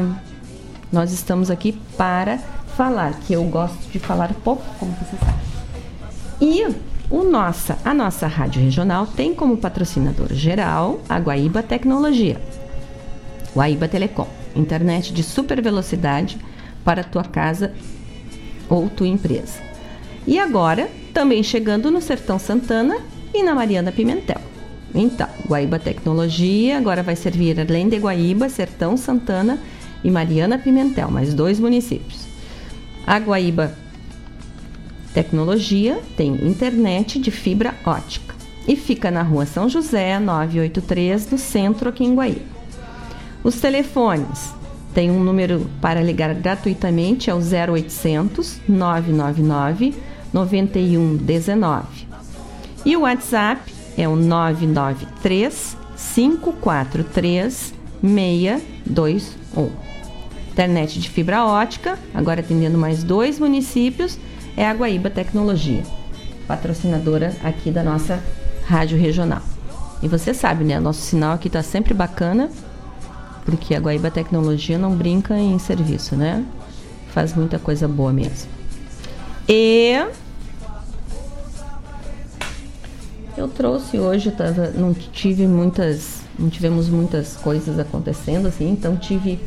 [0.91, 2.37] nós estamos aqui para
[2.77, 5.39] falar, que eu gosto de falar pouco, como você sabe.
[6.39, 6.67] E
[7.09, 12.39] o nossa, a nossa rádio regional tem como patrocinador geral a Guaíba Tecnologia
[13.55, 16.37] Guaíba Telecom, internet de super velocidade
[16.85, 17.73] para tua casa
[18.69, 19.59] ou tua empresa.
[20.27, 22.99] E agora, também chegando no Sertão Santana
[23.33, 24.50] e na Mariana Pimentel.
[24.93, 29.57] Então, Guaíba Tecnologia agora vai servir além de Guaíba, Sertão Santana
[30.03, 32.25] e Mariana Pimentel, mais dois municípios.
[33.05, 33.73] A Guaíba
[35.13, 38.35] Tecnologia tem internet de fibra ótica
[38.67, 42.51] e fica na rua São José, 983, no centro aqui em Guaíba.
[43.43, 44.53] Os telefones
[44.93, 49.95] tem um número para ligar gratuitamente, é o 0800 999
[50.33, 52.07] 9119.
[52.85, 59.69] E o WhatsApp é o 993 543 621.
[60.51, 64.17] Internet de fibra ótica, agora atendendo mais dois municípios,
[64.57, 65.83] é a Guaíba Tecnologia,
[66.47, 68.21] patrocinadora aqui da nossa
[68.65, 69.41] rádio regional.
[70.03, 70.79] E você sabe, né?
[70.79, 72.49] Nosso sinal aqui está sempre bacana
[73.45, 76.43] porque a Guaíba Tecnologia não brinca em serviço, né?
[77.13, 78.49] Faz muita coisa boa mesmo.
[79.47, 79.95] E
[83.41, 89.39] eu trouxe hoje, tava, não tive muitas, não tivemos muitas coisas acontecendo assim, então tive,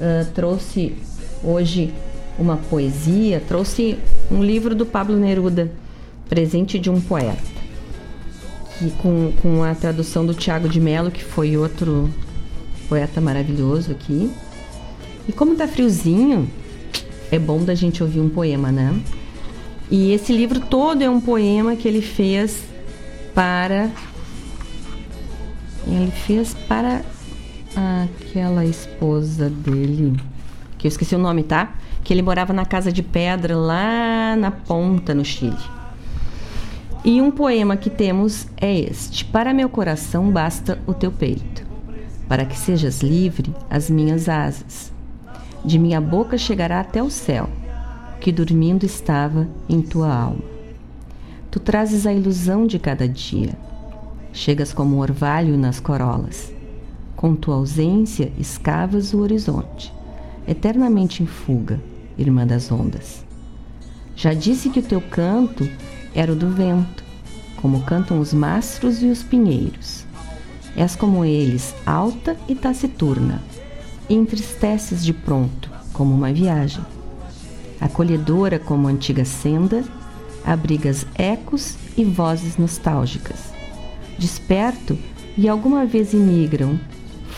[0.00, 0.94] uh, trouxe
[1.44, 1.92] hoje
[2.38, 3.98] uma poesia, trouxe
[4.30, 5.70] um livro do Pablo Neruda,
[6.30, 7.36] Presente de um Poeta,
[8.78, 12.10] que, com, com a tradução do Tiago de Mello, que foi outro
[12.88, 14.30] poeta maravilhoso aqui.
[15.28, 16.50] E como tá friozinho,
[17.30, 18.98] é bom da gente ouvir um poema, né?
[19.90, 22.75] E esse livro todo é um poema que ele fez
[23.36, 23.92] para.
[25.86, 27.02] Ele fez para
[28.02, 30.18] aquela esposa dele,
[30.76, 31.74] que eu esqueci o nome, tá?
[32.02, 35.56] Que ele morava na casa de pedra lá na ponta, no Chile.
[37.04, 41.66] E um poema que temos é este: Para meu coração basta o teu peito
[42.28, 44.92] para que sejas livre as minhas asas.
[45.64, 47.48] De minha boca chegará até o céu,
[48.20, 50.55] que dormindo estava em tua alma.
[51.56, 53.56] Tu trazes a ilusão de cada dia.
[54.30, 56.52] Chegas como um orvalho nas corolas.
[57.16, 59.90] Com tua ausência escavas o horizonte,
[60.46, 61.80] eternamente em fuga,
[62.18, 63.24] irmã das ondas.
[64.14, 65.66] Já disse que o teu canto
[66.14, 67.02] era o do vento,
[67.62, 70.04] como cantam os mastros e os pinheiros
[70.76, 73.42] És como eles, alta e taciturna,
[74.10, 76.84] e entristeces de pronto, como uma viagem.
[77.80, 79.82] Acolhedora como antiga senda,
[80.46, 83.52] abrigas ecos e vozes nostálgicas.
[84.16, 84.96] Desperto
[85.36, 86.78] e alguma vez imigram,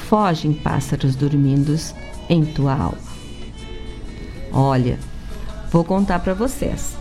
[0.09, 1.95] fogem pássaros dormindos
[2.29, 3.09] em tua alma.
[4.53, 4.99] Olha,
[5.73, 6.97] vou contar para vocês.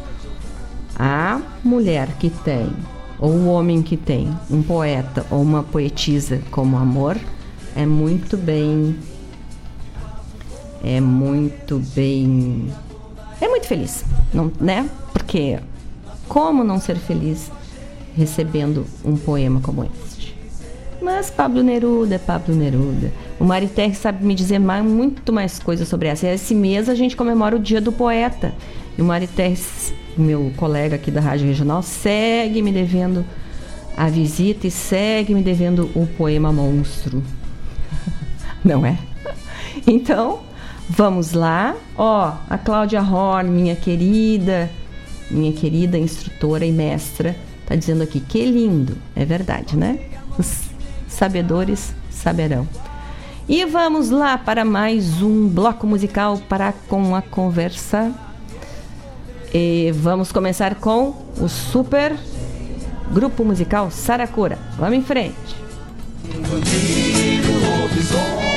[0.97, 2.71] A mulher que tem
[3.19, 7.17] ou o homem que tem um poeta ou uma poetisa como amor
[7.75, 8.97] é muito bem
[10.83, 12.71] é muito bem
[13.39, 14.03] é muito feliz,
[14.33, 14.89] não, né?
[15.13, 15.59] Porque
[16.27, 17.51] como não ser feliz
[18.15, 20.35] recebendo um poema como este?
[21.01, 23.11] Mas Pablo Neruda é Pablo Neruda.
[23.39, 26.27] O Mariter sabe me dizer mais, muito mais coisas sobre essa.
[26.27, 28.53] Esse mês a gente comemora o Dia do Poeta.
[28.97, 29.55] E o Mariter,
[30.17, 33.23] meu colega aqui da Rádio Regional, segue me devendo
[33.95, 37.23] a visita e segue me devendo o poema monstro.
[38.65, 38.97] Não é?
[39.85, 40.39] Então,
[40.89, 41.75] vamos lá.
[41.95, 44.69] Ó, a Cláudia Horn, minha querida,
[45.29, 48.97] minha querida instrutora e mestra, tá dizendo aqui que lindo.
[49.15, 49.99] É verdade, né?
[50.37, 50.63] Os
[51.07, 52.67] sabedores saberão.
[53.47, 58.11] E vamos lá para mais um bloco musical para com a conversa.
[59.53, 62.13] E vamos começar com o super
[63.11, 64.59] grupo musical Saracura.
[64.77, 65.55] Vamos em frente.
[67.97, 68.56] Cabeça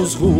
[0.00, 0.39] os rumos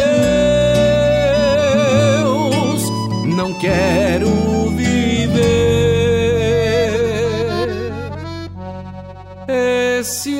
[10.21, 10.39] Esse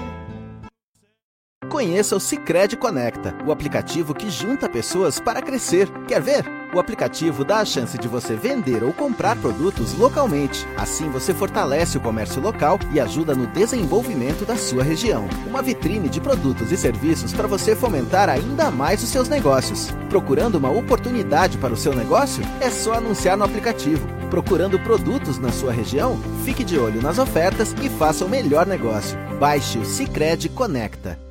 [1.71, 5.89] Conheça o Cicred Conecta, o aplicativo que junta pessoas para crescer.
[6.05, 6.45] Quer ver?
[6.73, 10.67] O aplicativo dá a chance de você vender ou comprar produtos localmente.
[10.75, 15.29] Assim você fortalece o comércio local e ajuda no desenvolvimento da sua região.
[15.47, 19.91] Uma vitrine de produtos e serviços para você fomentar ainda mais os seus negócios.
[20.09, 22.43] Procurando uma oportunidade para o seu negócio?
[22.59, 24.05] É só anunciar no aplicativo.
[24.29, 26.19] Procurando produtos na sua região?
[26.43, 29.17] Fique de olho nas ofertas e faça o melhor negócio.
[29.39, 31.30] Baixe o Cicred Conecta.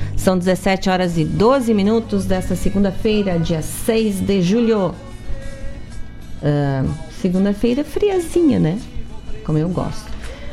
[0.21, 4.93] São 17 horas e 12 minutos desta segunda-feira, dia 6 de julho.
[6.43, 6.85] Ah,
[7.19, 8.77] segunda-feira friazinha, né?
[9.43, 10.05] Como eu gosto.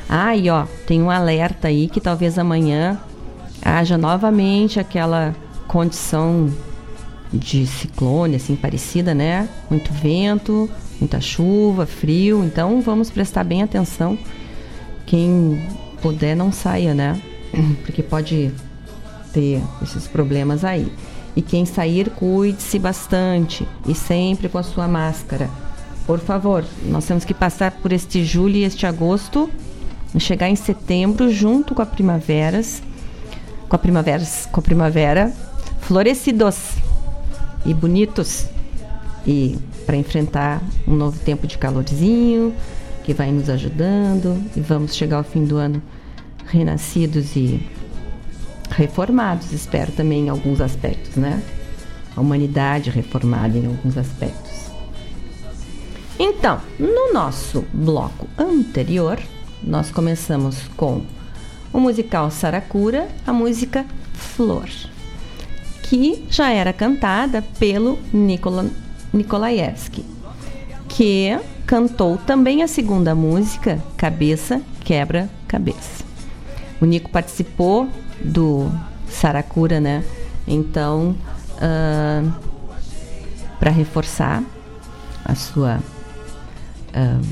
[0.09, 2.99] Ah, e ó, tem um alerta aí que talvez amanhã
[3.61, 5.36] haja novamente aquela
[5.66, 6.51] condição
[7.31, 9.51] de ciclone, assim, parecida, né?
[9.69, 12.43] Muito vento, muita chuva, frio.
[12.43, 14.19] Então vamos prestar bem atenção.
[15.05, 15.62] Quem
[16.01, 17.20] puder, não saia, né?
[17.85, 18.51] Porque pode
[19.39, 20.93] ter esses problemas aí.
[21.36, 25.48] E quem sair, cuide-se bastante e sempre com a sua máscara.
[26.05, 29.48] Por favor, nós temos que passar por este julho e este agosto
[30.19, 32.82] chegar em setembro junto com a primaveras,
[33.69, 35.32] com a primaveras, com a primavera,
[35.82, 36.73] florescidos
[37.65, 38.47] e bonitos
[39.24, 39.56] e
[39.86, 42.52] para enfrentar um novo tempo de calorzinho
[43.05, 45.81] que vai nos ajudando e vamos chegar ao fim do ano
[46.47, 47.60] renascidos e
[48.70, 51.43] reformados, espero também em alguns aspectos, né?
[52.16, 54.69] A humanidade reformada em alguns aspectos.
[56.19, 59.19] Então, no nosso bloco anterior,
[59.62, 61.03] nós começamos com
[61.73, 64.69] o musical Saracura, a música Flor,
[65.82, 68.66] que já era cantada pelo Nikola,
[69.12, 70.05] Nikolaevski,
[70.89, 76.05] que cantou também a segunda música, Cabeça Quebra Cabeça.
[76.81, 77.89] O Nico participou
[78.23, 78.70] do
[79.09, 80.05] Saracura, né?
[80.47, 81.15] Então,
[81.57, 82.32] uh,
[83.59, 84.43] para reforçar
[85.24, 87.27] a sua uh,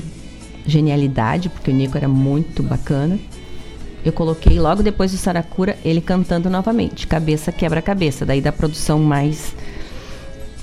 [0.65, 3.17] genialidade, porque o Nico era muito bacana,
[4.05, 8.99] eu coloquei logo depois do Saracura ele cantando novamente, Cabeça Quebra Cabeça, daí da produção
[8.99, 9.53] mais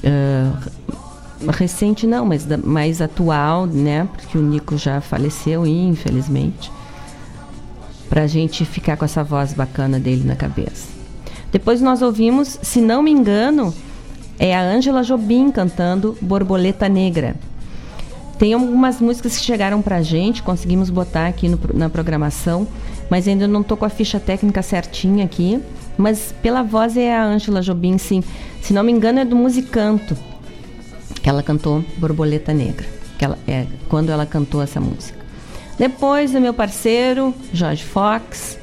[0.04, 4.08] uh, recente não, mas da, mais atual, né?
[4.12, 6.70] Porque o Nico já faleceu, infelizmente
[8.08, 10.88] pra gente ficar com essa voz bacana dele na cabeça.
[11.50, 13.72] Depois nós ouvimos, se não me engano,
[14.38, 17.36] é a Ângela Jobim cantando Borboleta Negra.
[18.38, 22.66] Tem algumas músicas que chegaram pra gente, conseguimos botar aqui no, na programação,
[23.08, 25.60] mas ainda não tô com a ficha técnica certinha aqui.
[25.96, 28.22] Mas pela voz é a Ângela Jobim, sim.
[28.60, 30.16] Se não me engano, é do Musicanto,
[31.22, 32.86] que ela cantou Borboleta Negra.
[33.16, 35.23] Que ela, é, quando ela cantou essa música.
[35.78, 38.58] Depois o meu parceiro, Jorge Fox,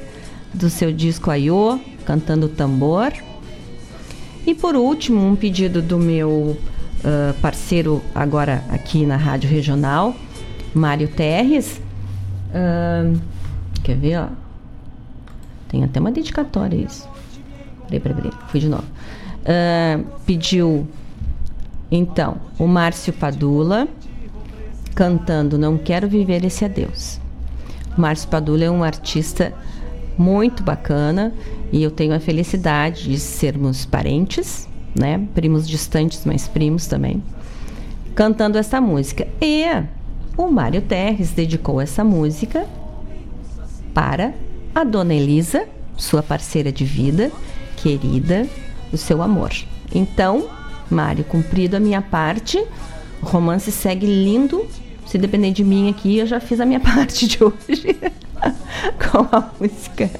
[0.54, 3.12] do seu disco Aiô, cantando tambor.
[4.46, 10.14] E por último, um pedido do meu uh, parceiro agora aqui na Rádio Regional,
[10.74, 11.80] Mário Terres.
[12.48, 13.20] Uh,
[13.82, 14.28] quer ver, ó?
[15.68, 17.08] Tem até uma dedicatória isso.
[17.88, 18.32] Peraí, peraí, peraí.
[18.48, 18.84] Fui de novo.
[19.42, 20.88] Uh, pediu,
[21.90, 23.86] então, o Márcio Padula
[24.94, 27.20] cantando Não Quero Viver Esse Adeus.
[27.96, 29.52] Márcio Padula é um artista
[30.16, 31.32] muito bacana
[31.70, 35.26] e eu tenho a felicidade de sermos parentes, né?
[35.34, 37.22] Primos distantes, mas primos também.
[38.14, 39.26] Cantando essa música.
[39.40, 39.64] E
[40.36, 42.66] o Mário Terres dedicou essa música
[43.94, 44.34] para
[44.74, 45.66] a dona Elisa,
[45.96, 47.30] sua parceira de vida,
[47.76, 48.46] querida,
[48.92, 49.52] o seu amor.
[49.94, 50.48] Então,
[50.90, 52.62] Mário, cumprido a minha parte,
[53.22, 54.66] o romance segue lindo.
[55.06, 57.98] Se depender de mim aqui, eu já fiz a minha parte de hoje
[59.10, 60.10] com a música,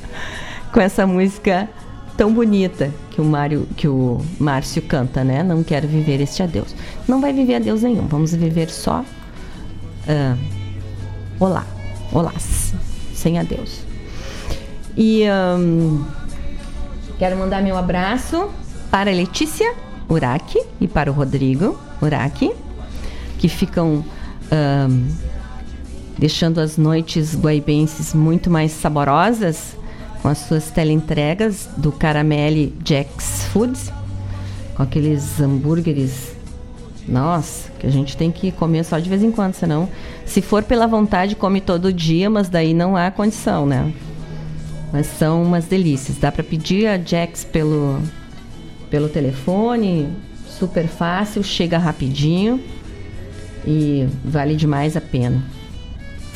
[0.72, 1.68] com essa música
[2.16, 5.42] tão bonita que o Mário, que o Márcio canta, né?
[5.42, 6.74] Não quero viver este adeus.
[7.08, 8.06] Não vai viver adeus nenhum.
[8.06, 10.38] Vamos viver só uh,
[11.40, 11.66] olá,
[12.12, 12.32] olá,
[13.14, 13.80] sem adeus.
[14.96, 15.24] E
[15.58, 16.04] um,
[17.18, 18.50] quero mandar meu abraço
[18.90, 19.74] para a Letícia
[20.08, 22.52] Uraki e para o Rodrigo Uraki
[23.38, 24.04] que ficam
[24.52, 25.08] um,
[26.18, 29.76] deixando as noites guaibenses muito mais saborosas
[30.20, 33.92] com as suas teleentregas do Caramelle Jack's Foods,
[34.76, 36.32] com aqueles hambúrgueres.
[37.08, 39.88] Nossa, que a gente tem que comer só de vez em quando, senão,
[40.24, 43.92] se for pela vontade, come todo dia, mas daí não há condição, né?
[44.92, 46.18] Mas são umas delícias.
[46.18, 48.00] Dá para pedir a Jack's pelo,
[48.88, 50.08] pelo telefone,
[50.46, 52.60] super fácil, chega rapidinho
[53.66, 55.42] e vale demais a pena.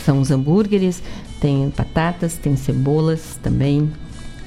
[0.05, 1.03] São os hambúrgueres,
[1.41, 3.91] tem batatas, tem cebolas também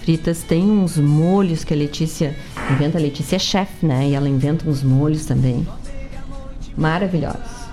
[0.09, 2.35] fritas tem uns molhos que a Letícia
[2.71, 2.97] inventa.
[2.97, 4.09] A Letícia é chefe, né?
[4.09, 5.67] E ela inventa uns molhos também.
[6.75, 7.69] Maravilhosos.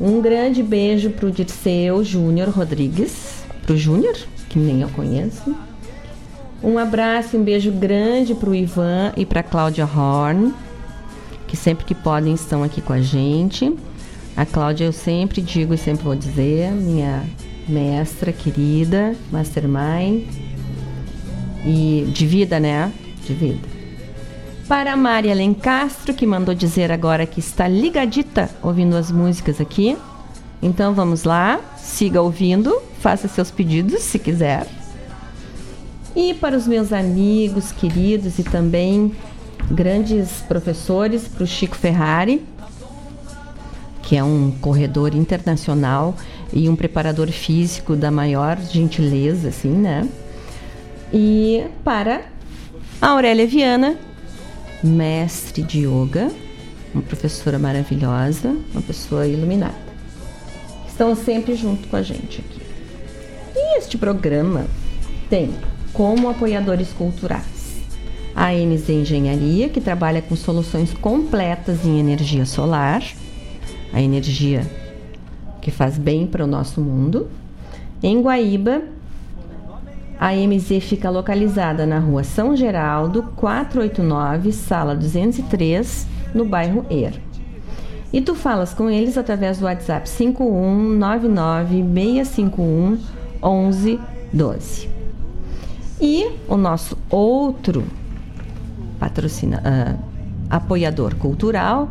[0.00, 3.42] Um grande beijo pro Dirceu Júnior Rodrigues.
[3.66, 4.16] Pro Júnior,
[4.48, 5.52] que nem eu conheço.
[6.62, 10.54] Um abraço e um beijo grande pro Ivan e pra Cláudia Horn,
[11.48, 13.76] que sempre que podem estão aqui com a gente.
[14.36, 17.22] A Cláudia eu sempre digo e sempre vou dizer, minha
[17.68, 20.26] mestra querida, mastermind.
[21.64, 22.92] E de vida, né?
[23.24, 23.68] De vida.
[24.66, 29.96] Para a Maria Lencastro, que mandou dizer agora que está ligadita ouvindo as músicas aqui.
[30.62, 34.66] Então vamos lá, siga ouvindo, faça seus pedidos se quiser.
[36.16, 39.12] E para os meus amigos queridos e também
[39.70, 42.44] grandes professores, para o Chico Ferrari,
[44.12, 46.14] que é um corredor internacional
[46.52, 50.06] e um preparador físico da maior gentileza, assim, né?
[51.10, 52.26] E para
[53.00, 53.96] a Aurélia Viana,
[54.84, 56.30] mestre de yoga,
[56.92, 59.72] uma professora maravilhosa, uma pessoa iluminada.
[60.86, 62.60] Estão sempre junto com a gente aqui.
[63.56, 64.66] E este programa
[65.30, 65.54] tem
[65.94, 67.80] como apoiadores culturais
[68.34, 73.02] a NZ Engenharia, que trabalha com soluções completas em energia solar,
[73.92, 74.66] a energia
[75.60, 77.28] que faz bem para o nosso mundo.
[78.02, 78.82] Em Guaíba,
[80.18, 87.20] a MZ fica localizada na rua São Geraldo, 489, sala 203, no bairro Er.
[88.12, 91.82] E tu falas com eles através do WhatsApp 5199
[92.22, 92.98] 651
[93.42, 94.88] 1112.
[96.00, 97.84] E o nosso outro
[98.98, 99.98] patrocina, uh,
[100.50, 101.88] apoiador cultural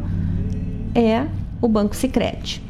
[0.93, 1.25] é
[1.61, 2.61] o Banco Sicredi.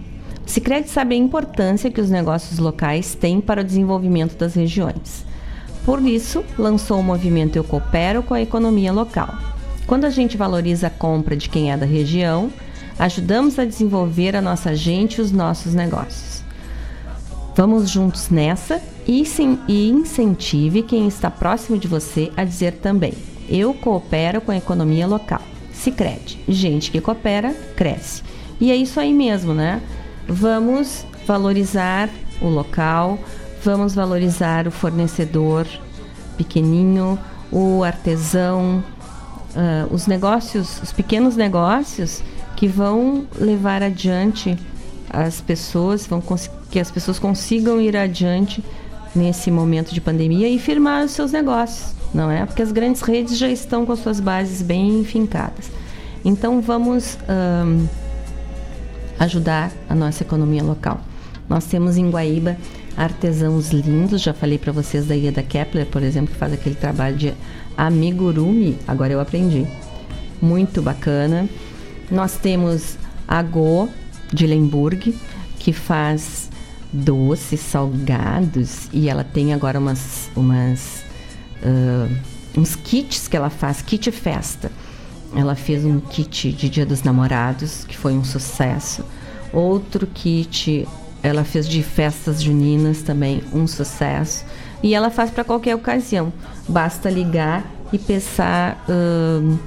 [0.46, 5.26] Sicredi sabe a importância que os negócios locais têm para o desenvolvimento das regiões.
[5.86, 9.34] Por isso, lançou o movimento Eu Coopero com a economia local.
[9.88, 12.52] Quando a gente valoriza a compra de quem é da região,
[13.00, 16.44] ajudamos a desenvolver a nossa gente e os nossos negócios.
[17.56, 23.14] Vamos juntos nessa e, sim, e incentive quem está próximo de você a dizer também:
[23.50, 25.42] Eu coopero com a economia local.
[25.74, 28.24] Sicredi, gente que coopera, cresce.
[28.62, 29.82] E é isso aí mesmo, né?
[30.28, 32.08] Vamos valorizar
[32.40, 33.18] o local,
[33.64, 35.68] vamos valorizar o fornecedor
[36.38, 37.18] pequenininho,
[37.52, 38.84] o artesão,
[39.56, 42.24] uh, os negócios, os pequenos negócios
[42.56, 44.56] que vão levar adiante
[45.10, 46.24] as pessoas, vão
[46.70, 48.64] que as pessoas consigam ir adiante
[49.16, 52.46] nesse momento de pandemia e firmar os seus negócios, não é?
[52.46, 55.72] Porque as grandes redes já estão com as suas bases bem fincadas.
[56.24, 57.88] Então vamos um,
[59.22, 61.00] ajudar a nossa economia local.
[61.48, 62.58] Nós temos em Guaíba
[62.98, 67.16] artesãos lindos, já falei para vocês da Ieda Kepler, por exemplo, que faz aquele trabalho
[67.16, 67.34] de
[67.78, 69.68] amigurumi, agora eu aprendi.
[70.42, 71.48] Muito bacana.
[72.10, 73.90] Nós temos a Go
[74.34, 75.16] de Lemburg,
[75.60, 76.50] que faz
[76.92, 81.04] doces, salgados, e ela tem agora umas, umas
[81.64, 82.12] uh,
[82.60, 84.72] uns kits que ela faz, kit festa.
[85.36, 89.04] Ela fez um kit de Dia dos Namorados, que foi um sucesso.
[89.54, 90.88] Outro kit
[91.24, 94.44] ela fez de festas juninas também, um sucesso.
[94.82, 96.34] E ela faz para qualquer ocasião.
[96.68, 97.64] Basta ligar
[97.94, 99.60] e pensar uh,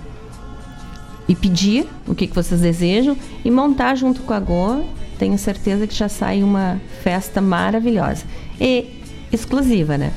[1.28, 4.84] e pedir o que, que vocês desejam e montar junto com a Go
[5.18, 8.24] tenho certeza que já sai uma festa maravilhosa
[8.60, 9.00] e
[9.32, 10.12] exclusiva, né?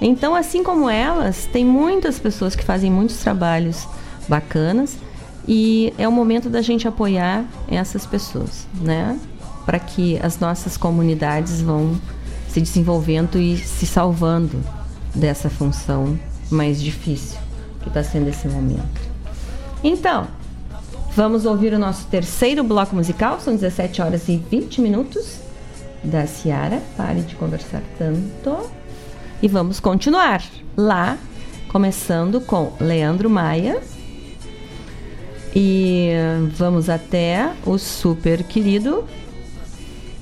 [0.00, 3.86] Então, assim como elas, tem muitas pessoas que fazem muitos trabalhos
[4.28, 4.96] bacanas
[5.46, 9.18] e é o momento da gente apoiar essas pessoas, né?
[9.64, 12.00] Para que as nossas comunidades vão
[12.48, 14.60] se desenvolvendo e se salvando
[15.14, 16.18] dessa função
[16.50, 17.38] mais difícil
[17.82, 19.00] que está sendo esse momento.
[19.82, 20.28] Então,
[21.14, 25.40] Vamos ouvir o nosso terceiro bloco musical, são 17 horas e 20 minutos
[26.02, 26.80] da Ciara.
[26.96, 28.70] Pare de conversar tanto.
[29.42, 30.42] E vamos continuar
[30.74, 31.18] lá,
[31.68, 33.82] começando com Leandro Maia.
[35.54, 36.10] E
[36.56, 39.04] vamos até o super querido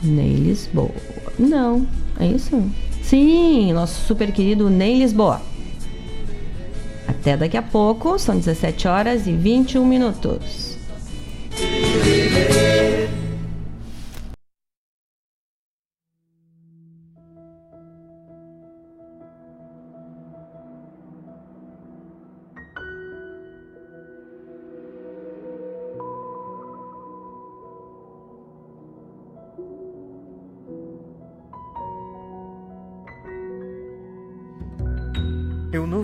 [0.02, 0.90] Ney Lisboa.
[1.38, 1.86] Não,
[2.18, 2.62] é isso?
[3.02, 5.40] Sim, nosso super querido Ney Lisboa.
[7.06, 10.78] Até daqui a pouco, são 17 horas e 21 minutos.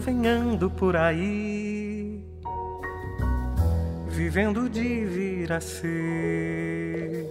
[0.07, 2.25] Eu nuvenhando por aí,
[4.07, 7.29] vivendo de vir a ser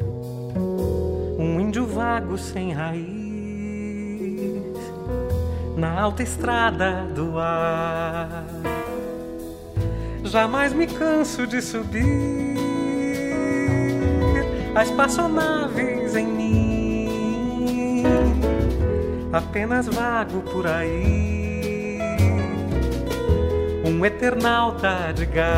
[1.40, 3.06] um índio vago sem raiz
[5.78, 8.46] na alta estrada do ar.
[10.26, 12.58] Jamais me canso de subir
[14.76, 18.04] as espaçonaves em mim,
[19.32, 21.35] apenas vago por aí
[23.86, 25.56] um eternauta de gás.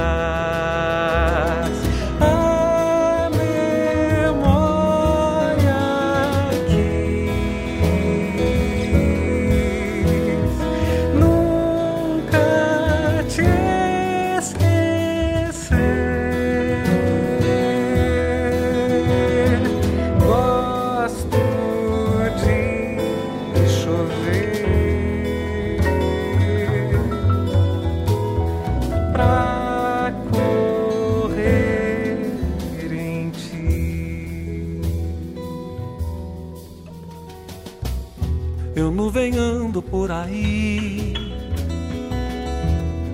[40.08, 41.14] Por aí,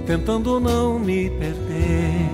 [0.05, 2.29] tentando não me perder.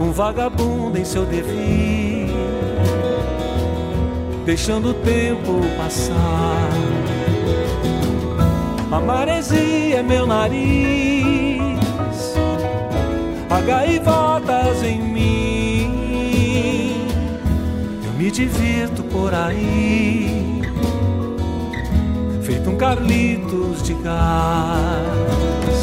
[0.00, 2.30] Um vagabundo em seu devir,
[4.46, 6.70] deixando o tempo passar.
[8.90, 11.78] A maresia é meu nariz,
[13.50, 15.90] há gaivotas em mim.
[18.06, 20.31] Eu me divirto por aí,
[22.82, 25.81] Carlitos de gás.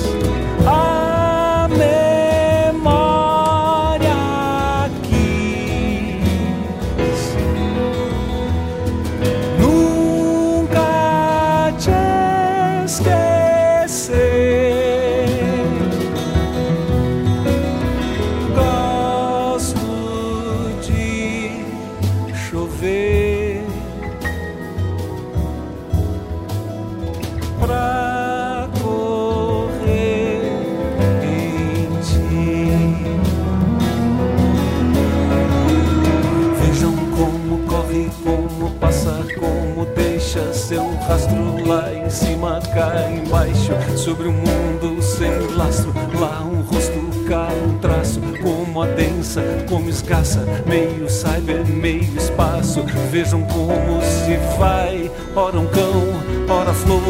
[42.40, 45.94] Cima, cá embaixo, sobre o mundo sem lastro.
[46.18, 52.84] Lá um rosto, cá um traço, como a densa, como escassa, meio cyber, meio espaço.
[53.11, 56.03] Vejam como se vai, ora um cão,
[56.49, 57.02] ora flor,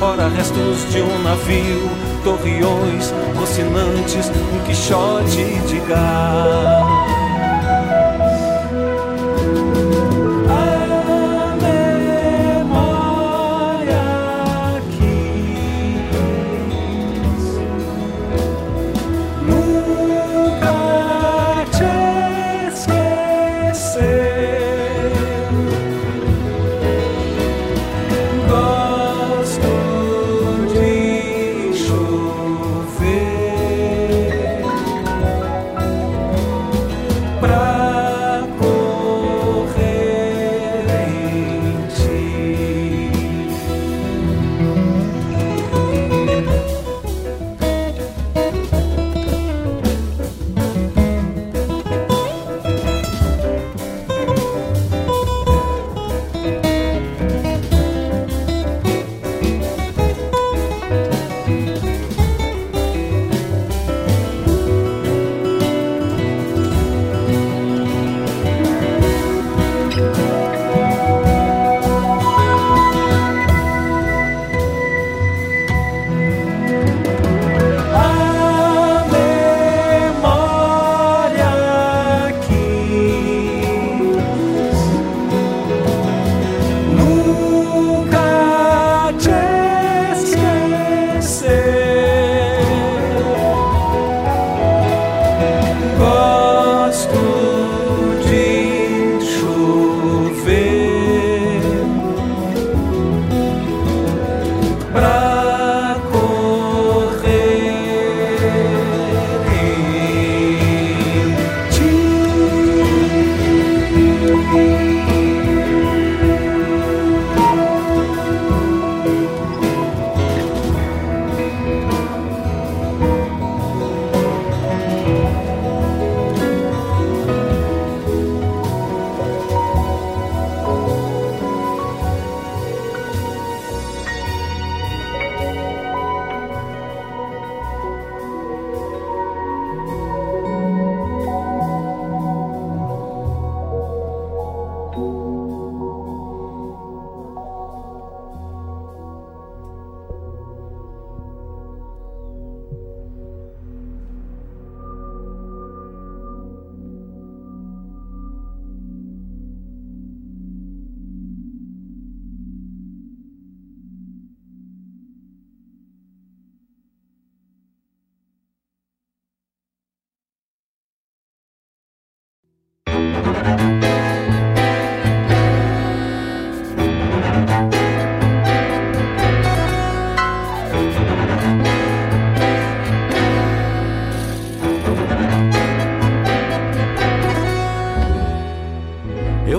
[0.00, 1.90] ora restos de um navio,
[2.22, 7.17] torreões, rocinantes, um quixote de gás.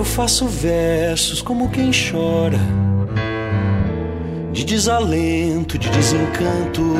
[0.00, 2.58] Eu faço versos como quem chora,
[4.50, 6.96] de desalento, de desencanto.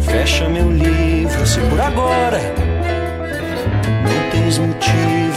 [0.00, 2.38] Fecha meu livro, se por agora
[4.04, 5.29] não tens motivo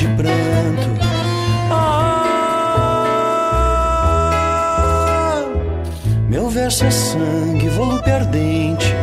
[0.00, 0.88] de pranto.
[1.70, 2.24] Ah,
[6.26, 8.94] meu verso é sangue, volúpia ardente,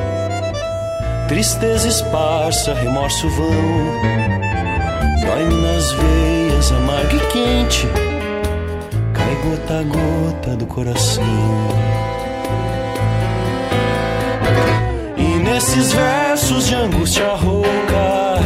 [1.27, 3.45] tristeza esparsa, remorso vão.
[5.23, 7.87] Dói-me nas veias, amargo e quente,
[9.13, 11.23] cai gota a gota do coração.
[15.15, 18.41] E nesses versos de angústia rouca,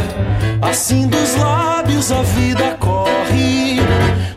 [0.72, 3.76] assim dos lábios a vida corre,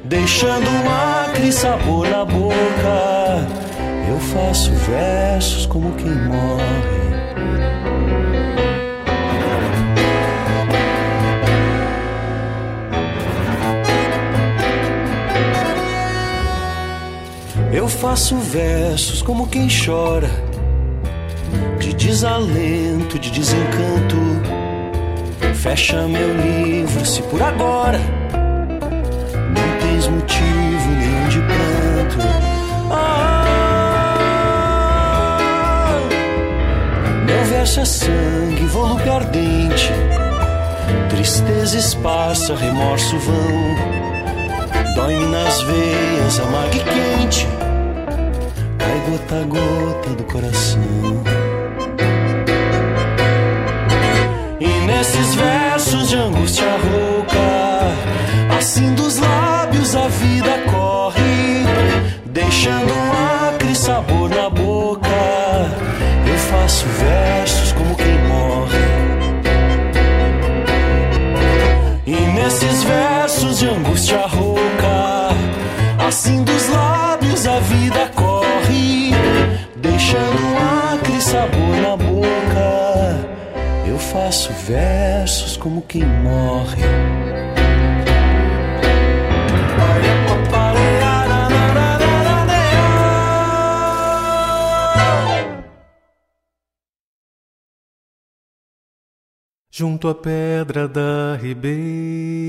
[0.03, 3.47] deixando um acre sabor na boca.
[4.09, 7.05] Eu faço versos como quem morre.
[17.71, 20.29] Eu faço versos como quem chora,
[21.79, 24.64] de desalento, de desencanto.
[25.65, 32.17] Fecha meu livro, se por agora não tens motivo nenhum de pranto.
[32.91, 33.79] Ah,
[37.25, 39.91] meu verso é sangue, volúpia ardente,
[41.09, 43.75] tristeza esparsa, remorso vão.
[44.93, 47.47] Dói-me nas veias, amargo e quente
[48.77, 51.44] Cai gota a gota do coração
[54.85, 61.65] nesses versos de angústia rouca Assim dos lábios a vida corre
[62.25, 65.07] Deixando um acre sabor na boca
[66.27, 68.85] Eu faço versos como quem morre
[72.05, 75.35] E nesses versos de angústia rouca
[76.07, 79.11] Assim dos lábios a vida corre,
[79.75, 81.94] deixando um acre sabor na boca.
[84.25, 86.81] Faço versos como quem morre.
[99.69, 102.43] Junto à pedra da ribeira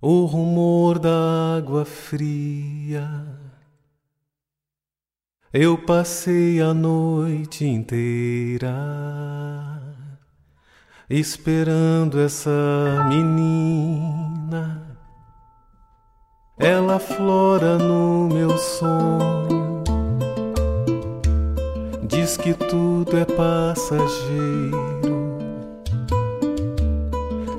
[0.00, 3.31] o rumor da água fria.
[5.54, 8.72] Eu passei a noite inteira
[11.10, 14.96] esperando essa menina.
[16.56, 19.84] Ela flora no meu sonho,
[22.08, 24.72] diz que tudo é passageiro.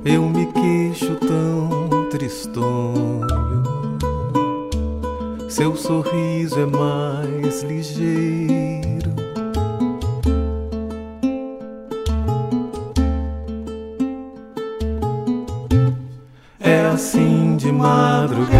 [0.04, 3.73] Eu me queixo tão tristonho.
[5.54, 9.14] Seu sorriso é mais ligeiro.
[16.60, 18.56] É assim de madrugada.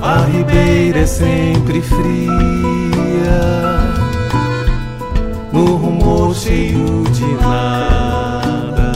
[0.00, 2.32] A ribeira é sempre fria.
[5.52, 8.92] No rumor cheio de nada.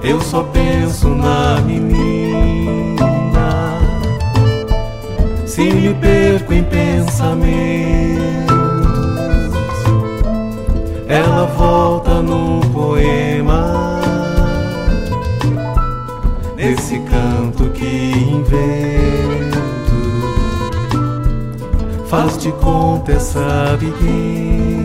[0.00, 2.15] Eu só penso na menina.
[5.56, 8.20] Se me perco em pensamentos,
[11.08, 14.02] ela volta num poema.
[16.56, 19.58] Nesse canto que invento,
[22.06, 24.75] faz de conta essa pequena.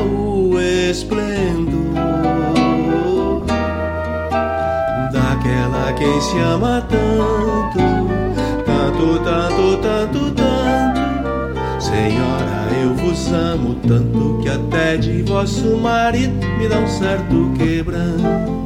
[0.00, 1.80] O esplendor
[5.12, 7.78] daquela quem se ama tanto,
[8.64, 11.80] tanto, tanto, tanto, tanto.
[11.80, 18.60] Senhora, eu vos amo tanto que até de vosso marido me dá um certo quebranto.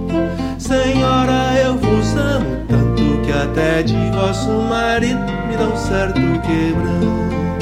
[0.59, 7.54] Senhora, eu vos amo tanto que até de vosso marido me dá um certo quebranto.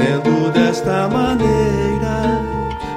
[0.00, 2.40] Sendo desta maneira,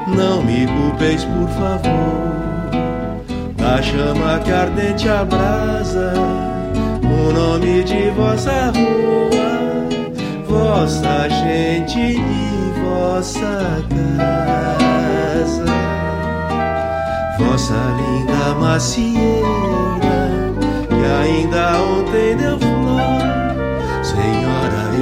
[0.07, 2.71] não me culpeis, por favor,
[3.57, 6.13] da chama que ardente abrasa
[7.03, 9.51] o nome de vossa rua,
[10.47, 15.65] vossa gente e vossa casa,
[17.37, 19.13] vossa linda macieira
[20.87, 22.72] que ainda ontem deu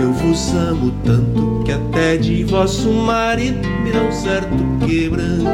[0.02, 4.56] eu vos amo tanto que até de vosso marido me dá um certo
[4.86, 5.46] quebranto.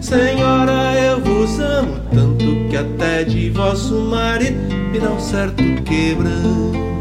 [0.00, 4.58] Senhora, eu vos amo tanto que até de vosso marido
[4.92, 6.95] me dá um certo quebranto.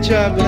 [0.00, 0.47] Que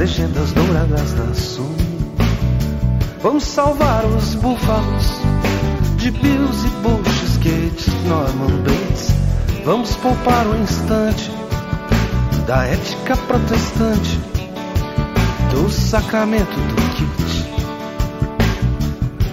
[0.00, 1.76] legendas douradas da Sun.
[3.22, 5.20] Vamos salvar os búfalos
[5.98, 9.12] de Bills e Bush, Gates, Norman Bates.
[9.62, 11.30] Vamos poupar o instante
[12.46, 14.18] da ética protestante,
[15.50, 17.50] do sacramento do kit.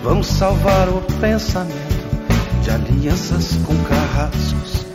[0.04, 4.86] Vamos salvar o pensamento de alianças com carrascos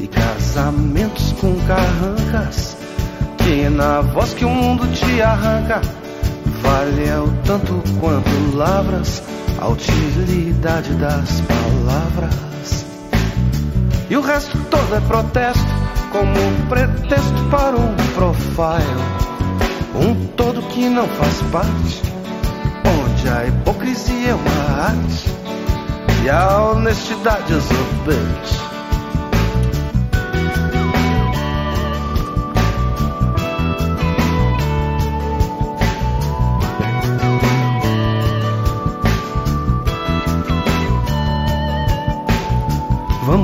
[0.00, 2.77] e casamentos com carrancas.
[3.70, 5.80] Na voz que o mundo te arranca,
[6.62, 9.22] vale é o tanto quanto lavras
[9.60, 12.86] a utilidade das palavras.
[14.08, 15.66] E o resto todo é protesto
[16.10, 19.28] como pretexto para um profile.
[19.94, 22.02] Um todo que não faz parte,
[23.04, 25.28] onde a hipocrisia é uma arte
[26.24, 28.77] e a honestidade exorbente.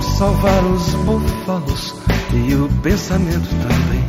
[0.04, 1.94] Salvar os búfalos
[2.32, 4.04] e o pensamento também.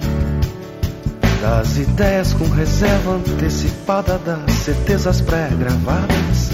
[1.41, 6.49] Das ideias com reserva antecipada, das certezas pré-gravadas.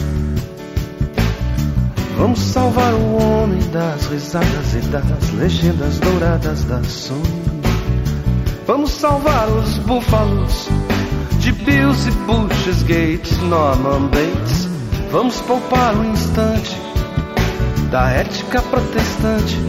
[2.18, 7.62] Vamos salvar o homem das risadas e das legendas douradas da sonho.
[8.68, 10.68] Vamos salvar os búfalos
[11.40, 14.70] de Bills e Bushes, Gates, Norman Bates.
[15.12, 16.91] Vamos poupar o instante
[17.92, 19.60] da ética protestante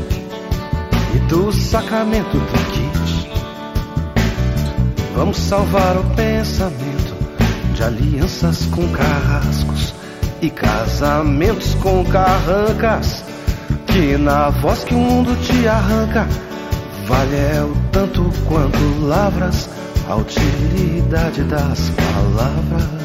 [1.12, 3.28] e do sacramento do kit.
[5.16, 7.16] Vamos salvar o pensamento
[7.74, 9.92] de alianças com carrascos
[10.40, 13.24] e casamentos com carrancas.
[13.88, 16.26] Que na voz que o mundo te arranca,
[17.08, 19.68] vale é o tanto quanto lavras
[20.08, 23.02] a utilidade das palavras.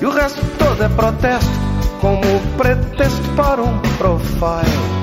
[0.00, 1.69] E o resto todo é protesto,
[2.00, 2.20] como
[2.56, 5.00] pretexto para um profile.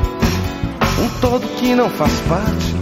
[1.00, 2.76] Um todo que não faz parte,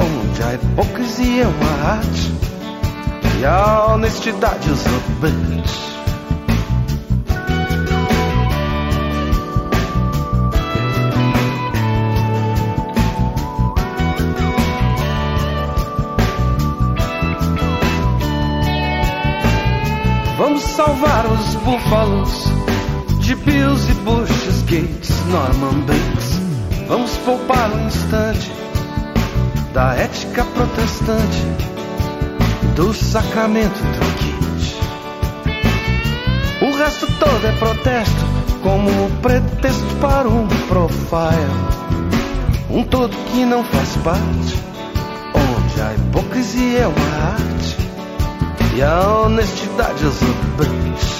[0.00, 2.32] onde a hipocrisia é uma arte
[3.38, 5.90] e a honestidade exorbitante.
[20.36, 22.59] Vamos salvar os búfalos
[23.30, 26.40] de Bills e Bushes, Gates, Norman Bates.
[26.88, 28.50] Vamos poupar um instante
[29.72, 31.46] da ética protestante,
[32.74, 34.76] do sacramento do kit.
[36.60, 38.26] O resto todo é protesto,
[38.64, 38.90] como
[39.22, 41.54] pretexto para um profile.
[42.68, 44.58] Um todo que não faz parte,
[45.36, 47.76] onde a hipocrisia é uma arte
[48.74, 51.19] e a honestidade exuberante.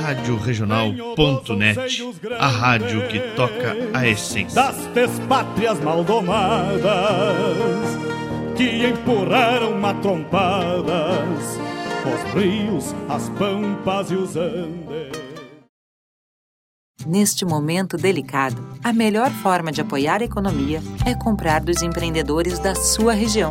[0.00, 2.02] Rádio Regional.net,
[2.38, 6.84] a rádio que toca a essência das despátrias maldomadas
[8.56, 11.58] que empurraram matrompadas
[12.06, 15.26] os rios, as pampas e os andes.
[17.04, 22.74] Neste momento delicado, a melhor forma de apoiar a economia é comprar dos empreendedores da
[22.74, 23.50] sua região.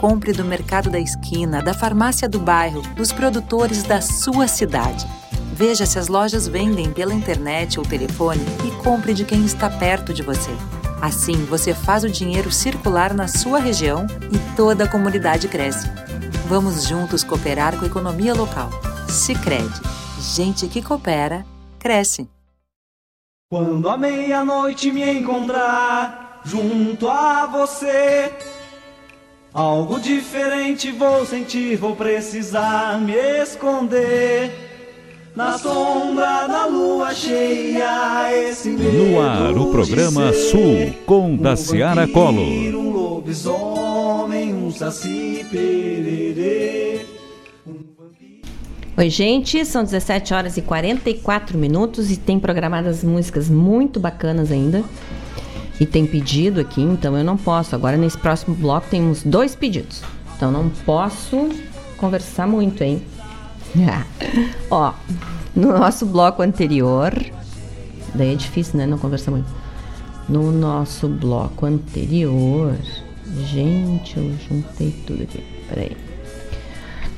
[0.00, 5.06] Compre do mercado da esquina, da farmácia do bairro, dos produtores da sua cidade.
[5.52, 10.14] Veja se as lojas vendem pela internet ou telefone e compre de quem está perto
[10.14, 10.50] de você.
[11.02, 15.88] Assim, você faz o dinheiro circular na sua região e toda a comunidade cresce.
[16.46, 18.70] Vamos juntos cooperar com a economia local.
[19.08, 19.80] Sicredi,
[20.20, 21.44] gente que coopera
[21.78, 22.28] cresce.
[23.50, 28.32] Quando a meia-noite me encontrar junto a você,
[29.52, 34.69] algo diferente vou sentir, vou precisar me esconder.
[35.34, 42.42] Na sombra da lua cheia, esse No ar, o programa Sul, com Daciara Collor.
[42.42, 47.06] Um lobisomem, um saci pererê.
[48.96, 54.82] Oi, gente, são 17 horas e 44 minutos e tem programadas músicas muito bacanas ainda.
[55.78, 57.76] E tem pedido aqui, então eu não posso.
[57.76, 60.02] Agora nesse próximo bloco temos dois pedidos.
[60.36, 61.48] Então não posso
[61.96, 63.00] conversar muito, hein?
[64.70, 64.92] Ó,
[65.54, 67.12] no nosso bloco anterior,
[68.14, 68.86] daí é difícil, né?
[68.86, 69.48] Não conversar muito.
[70.28, 72.76] No nosso bloco anterior,
[73.46, 75.42] gente, eu juntei tudo aqui.
[75.68, 75.96] Peraí.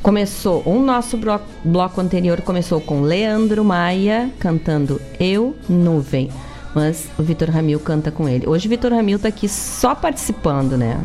[0.02, 6.28] Começou, o nosso bloco, bloco anterior começou com Leandro Maia cantando Eu Nuvem,
[6.74, 8.48] mas o Vitor Ramil canta com ele.
[8.48, 11.00] Hoje o Vitor Ramil tá aqui só participando, né?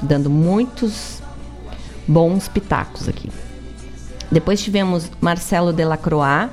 [0.00, 1.20] Dando muitos
[2.08, 3.28] bons pitacos aqui.
[4.30, 6.50] Depois tivemos Marcelo Delacroix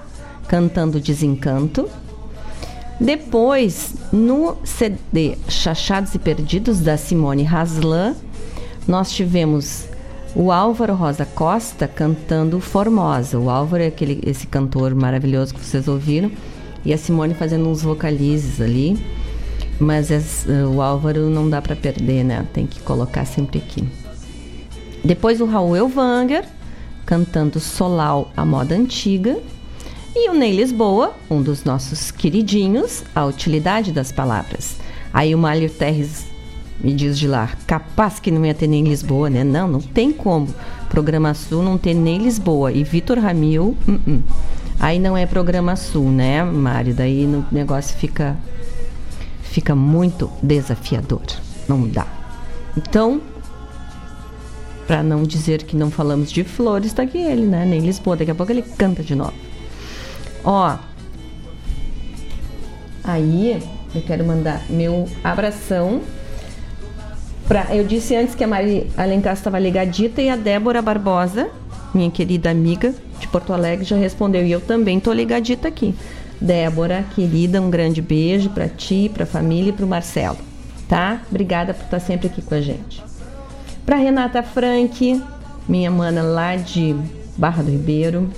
[0.48, 1.88] cantando Desencanto.
[3.00, 8.16] Depois, no CD Chachados e Perdidos da Simone Haslan,
[8.88, 9.86] nós tivemos
[10.36, 13.38] o Álvaro Rosa Costa cantando Formosa.
[13.38, 16.32] O Álvaro é aquele, esse cantor maravilhoso que vocês ouviram.
[16.84, 18.98] E a Simone fazendo uns vocalizes ali.
[19.80, 22.48] Mas as, uh, o Álvaro não dá para perder, né?
[22.52, 23.88] Tem que colocar sempre aqui.
[25.04, 26.46] Depois o Raul Elvanger
[27.08, 29.40] cantando Solau, a moda antiga.
[30.14, 34.76] E o Ney Lisboa, um dos nossos queridinhos, a utilidade das palavras.
[35.14, 36.26] Aí o Mário Terres
[36.80, 39.44] me diz de lá, capaz que não ia ter nem Lisboa, né?
[39.44, 40.54] Não, não tem como.
[40.90, 42.72] Programa Sul não ter nem Lisboa.
[42.72, 44.22] E Vitor Ramil, uh -uh.
[44.80, 46.94] aí não é Programa Sul, né, Mário?
[46.94, 48.36] Daí o negócio fica,
[49.42, 51.26] fica muito desafiador.
[51.68, 52.06] Não dá.
[52.76, 53.22] Então,
[54.88, 57.66] para não dizer que não falamos de flores, tá aqui ele, né?
[57.66, 58.16] Nem Lisboa.
[58.16, 59.34] Daqui a pouco ele canta de novo.
[60.46, 60.78] Ó.
[63.04, 63.62] Aí
[63.94, 66.02] eu quero mandar meu abração.
[67.48, 71.50] Pra, eu disse antes que a Mari Alencar estava ligadita e a Débora Barbosa,
[71.94, 74.46] minha querida amiga de Porto Alegre, já respondeu.
[74.46, 75.94] E eu também tô ligadita aqui.
[76.40, 80.38] Débora, querida, um grande beijo para ti, para a família e para o Marcelo,
[80.88, 81.22] tá?
[81.30, 83.02] Obrigada por estar sempre aqui com a gente.
[83.88, 85.24] Para Renata Frank,
[85.66, 86.94] minha mana lá de
[87.38, 88.30] Barra do Ribeiro.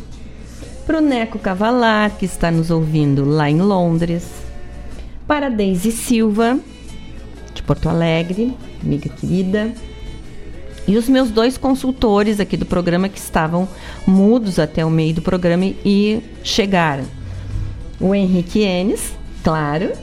[0.85, 4.29] Para o Neco Cavalar, que está nos ouvindo lá em Londres.
[5.25, 6.59] Para Deise Silva,
[7.51, 9.73] de Porto Alegre, amiga querida.
[10.87, 13.67] E os meus dois consultores aqui do programa que estavam
[14.05, 17.05] mudos até o meio do programa e chegaram.
[17.99, 19.93] O Henrique Enes, claro,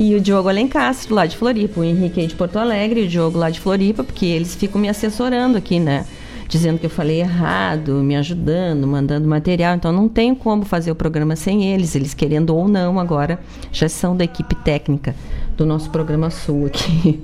[0.00, 1.78] e o Diogo Alencastro, lá de Floripa.
[1.78, 5.58] O Henrique de Porto Alegre o Diogo lá de Floripa, porque eles ficam me assessorando
[5.58, 6.06] aqui, né?
[6.48, 9.76] Dizendo que eu falei errado, me ajudando, mandando material.
[9.76, 13.38] Então não tenho como fazer o programa sem eles, eles querendo ou não agora,
[13.70, 15.14] já são da equipe técnica
[15.54, 17.22] do nosso programa Sul aqui.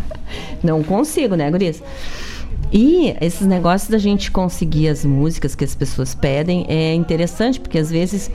[0.64, 1.82] não consigo, né, Guris?
[2.72, 7.78] E esses negócios da gente conseguir as músicas que as pessoas pedem é interessante, porque
[7.78, 8.30] às vezes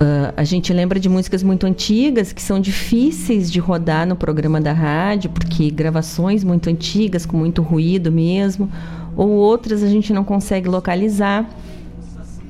[0.00, 4.60] Uh, a gente lembra de músicas muito antigas que são difíceis de rodar no programa
[4.60, 8.70] da rádio, porque gravações muito antigas, com muito ruído mesmo,
[9.16, 11.50] ou outras a gente não consegue localizar.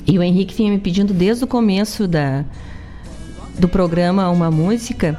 [0.07, 2.45] E o Henrique vinha me pedindo desde o começo da,
[3.59, 5.19] do programa uma música,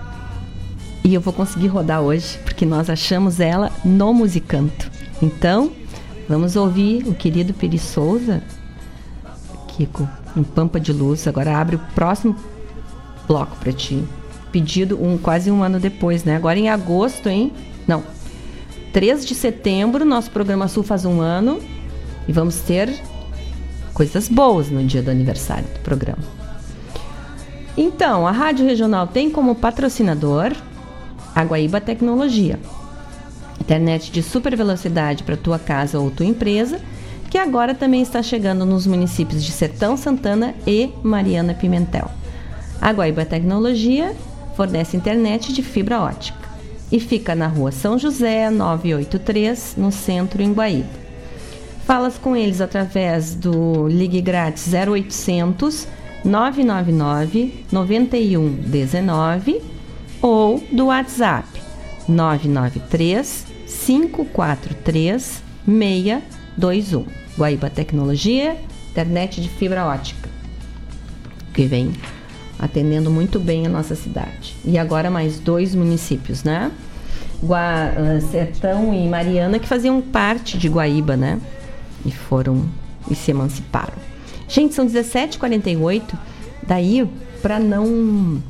[1.04, 4.92] e eu vou conseguir rodar hoje, porque nós achamos ela no Musicanto.
[5.20, 5.72] Então,
[6.28, 8.44] vamos ouvir o querido Peri Souza,
[9.70, 11.28] Kiko um Pampa de Luz.
[11.28, 12.36] Agora abre o próximo
[13.28, 14.04] bloco para ti.
[14.52, 16.36] Pedido um quase um ano depois, né?
[16.36, 17.52] Agora em agosto, hein?
[17.88, 18.04] Não.
[18.92, 21.60] 3 de setembro, nosso programa Sul faz um ano.
[22.28, 22.94] E vamos ter
[23.94, 26.24] coisas boas no dia do aniversário do programa.
[27.78, 30.54] Então, a Rádio Regional tem como patrocinador
[31.36, 32.60] a Guaíba Tecnologia.
[33.60, 36.80] Internet de super velocidade para tua casa ou tua empresa,
[37.30, 42.10] que agora também está chegando nos municípios de Sertão Santana e Mariana Pimentel.
[42.82, 44.16] A Guaíba Tecnologia
[44.56, 46.50] fornece internet de fibra ótica
[46.92, 50.90] e fica na rua São José 983, no centro em Guaíba.
[51.86, 55.88] Falas com eles através do Ligue Grátis 0800
[56.26, 59.62] 999 9119
[60.22, 61.48] ou do WhatsApp
[62.08, 63.46] 993
[63.86, 65.44] 543
[66.60, 67.06] 621.
[67.38, 68.58] Guaíba Tecnologia,
[68.92, 70.30] internet de fibra ótica,
[71.54, 71.94] que vem
[72.58, 74.56] atendendo muito bem a nossa cidade.
[74.66, 76.72] E agora mais dois municípios, né?
[77.42, 81.40] Gua, uh, Sertão e Mariana, que faziam parte de Guaíba, né?
[82.06, 82.68] E foram
[83.10, 83.94] e se emanciparam.
[84.48, 86.04] Gente, são 17h48.
[86.68, 87.10] Daí,
[87.42, 88.42] para não.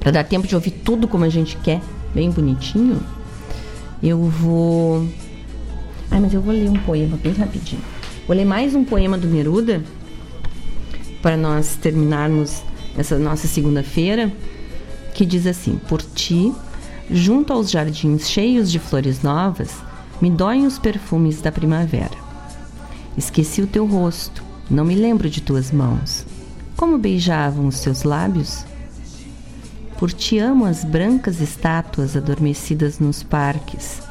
[0.00, 1.80] para dar tempo de ouvir tudo como a gente quer,
[2.14, 3.00] bem bonitinho,
[4.02, 5.06] eu vou.
[6.12, 7.80] Ai, mas eu vou ler um poema bem rapidinho.
[8.26, 9.82] Vou ler mais um poema do Neruda
[11.22, 12.62] para nós terminarmos
[12.98, 14.30] essa nossa segunda-feira,
[15.14, 16.52] que diz assim: Por ti,
[17.10, 19.70] junto aos jardins cheios de flores novas,
[20.20, 22.16] me doem os perfumes da primavera.
[23.16, 26.26] Esqueci o teu rosto, não me lembro de tuas mãos.
[26.76, 28.66] Como beijavam os teus lábios?
[29.96, 34.02] Por ti amo as brancas estátuas adormecidas nos parques,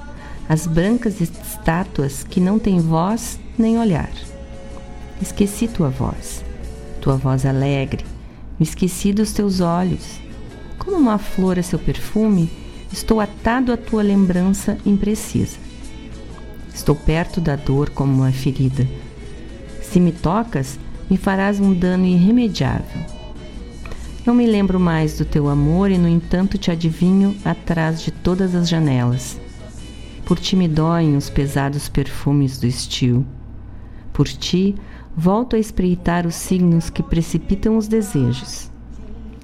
[0.51, 4.11] as brancas estátuas que não têm voz nem olhar.
[5.21, 6.43] Esqueci tua voz
[6.99, 8.03] tua voz alegre,
[8.59, 10.19] me esqueci dos teus olhos.
[10.77, 12.51] Como uma flor a seu perfume,
[12.91, 15.57] estou atado à tua lembrança imprecisa.
[16.73, 18.85] Estou perto da dor como uma ferida.
[19.81, 20.77] Se me tocas,
[21.09, 23.01] me farás um dano irremediável.
[24.25, 28.53] Não me lembro mais do teu amor e, no entanto, te adivinho atrás de todas
[28.53, 29.40] as janelas.
[30.31, 33.25] Por ti me doem os pesados perfumes do estio.
[34.13, 34.73] Por ti,
[35.13, 38.71] volto a espreitar os signos que precipitam os desejos,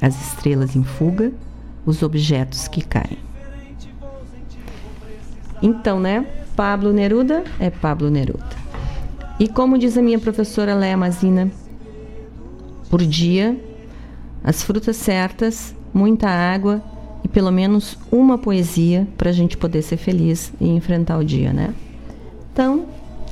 [0.02, 1.34] as estrelas em fuga,
[1.86, 3.18] os objetos que caem.
[5.62, 6.26] Então, né?
[6.56, 8.56] Pablo Neruda é Pablo Neruda.
[9.38, 11.52] E como diz a minha professora Léa Mazina,
[12.90, 13.62] por dia,
[14.42, 16.82] as frutas certas, muita água
[17.24, 21.52] e pelo menos uma poesia para a gente poder ser feliz e enfrentar o dia,
[21.52, 21.74] né?
[22.52, 22.86] Então,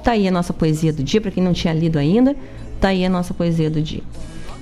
[0.05, 2.35] Tá aí a nossa poesia do dia, para quem não tinha lido ainda,
[2.79, 4.03] tá aí a nossa poesia do dia.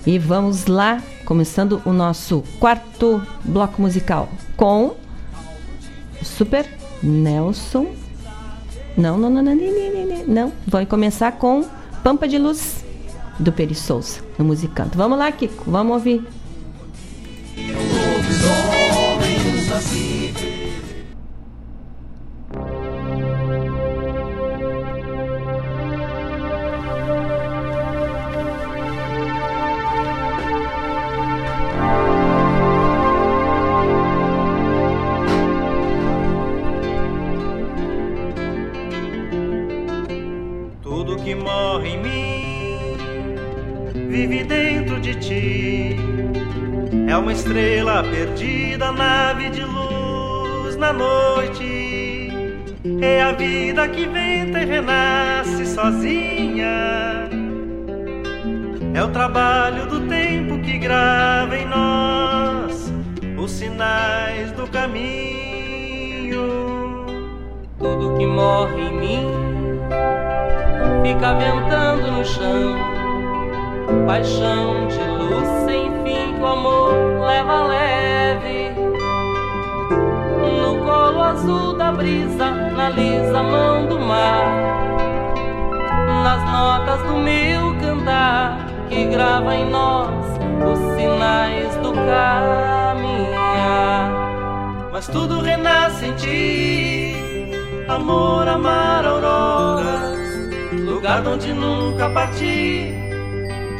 [0.08, 4.94] E vamos lá, começando o nosso quarto bloco musical com
[6.22, 6.66] Super
[7.04, 7.88] Nelson.
[8.96, 10.54] Não, não, não, não, não, não, não.
[10.66, 11.66] Vai começar com
[12.02, 12.86] Pampa de Luz
[13.38, 14.98] do Peri Souza, no musicanto.
[14.98, 16.26] Vamos lá, Kiko, vamos ouvir.
[47.34, 48.53] Estrela perdida, nave de
[50.94, 52.30] noite.
[53.02, 57.30] É a vida que venta e renasce sozinha.
[58.94, 62.94] É o trabalho do tempo que grava em nós
[63.38, 66.46] os sinais do caminho.
[67.80, 69.28] Tudo que morre em mim
[71.04, 72.76] fica ventando no chão.
[74.06, 76.94] Paixão de luz sem fim que o amor
[77.26, 78.33] leva leve.
[81.34, 84.46] Azul da brisa, na lisa mão do mar.
[86.24, 90.26] Nas notas do meu cantar, que grava em nós
[90.72, 92.94] os sinais do caminhar.
[94.92, 97.16] Mas tudo renasce em ti,
[97.88, 100.20] amor, amar auroras,
[100.72, 102.94] lugar onde nunca parti,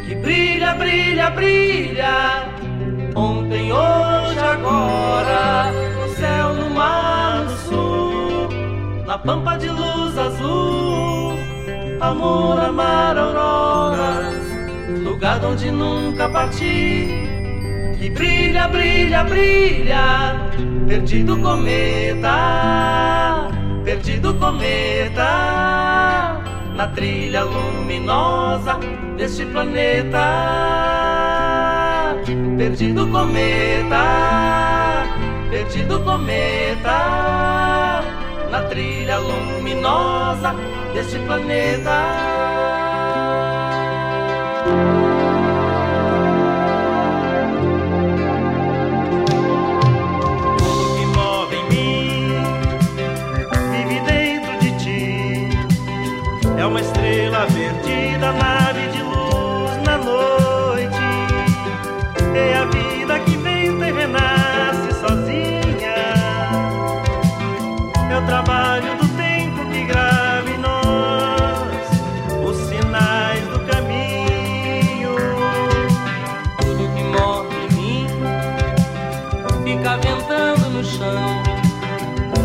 [0.06, 2.48] que brilha, brilha, brilha,
[3.14, 5.13] ontem, hoje, agora,
[9.14, 11.38] na pampa de luz azul,
[12.00, 14.42] amor, amar auroras,
[14.88, 17.14] lugar onde nunca parti,
[17.96, 20.50] que brilha, brilha, brilha,
[20.88, 22.36] perdido cometa,
[23.84, 25.30] perdido cometa.
[26.74, 28.80] na trilha luminosa
[29.16, 30.26] deste planeta.
[32.58, 34.04] Perdido cometa,
[35.50, 36.98] perdido cometa,
[38.74, 40.52] trilha luminosa
[40.92, 41.94] deste planeta.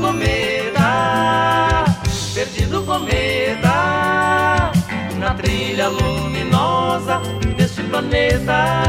[0.00, 1.84] cometa,
[2.34, 4.72] perdido cometa,
[5.18, 7.20] na trilha luminosa
[7.56, 8.82] deste planeta.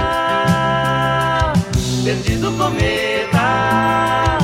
[2.03, 4.37] Perdido cometa,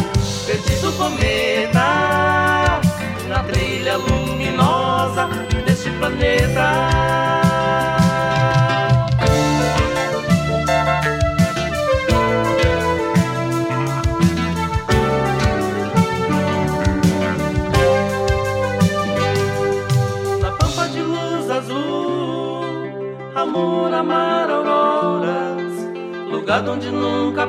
[0.46, 2.80] perdido cometa,
[3.28, 5.30] na trilha luminosa
[5.66, 7.47] deste planeta.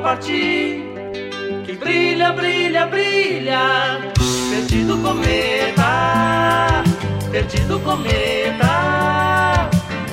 [0.09, 0.83] Nunca parti.
[1.65, 3.99] Que brilha, brilha, brilha,
[4.49, 6.83] perdido cometa,
[7.31, 9.69] perdido cometa,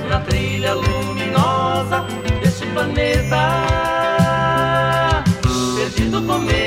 [0.08, 2.04] na trilha luminosa
[2.42, 3.64] deste planeta.
[5.76, 6.65] Perdido cometa,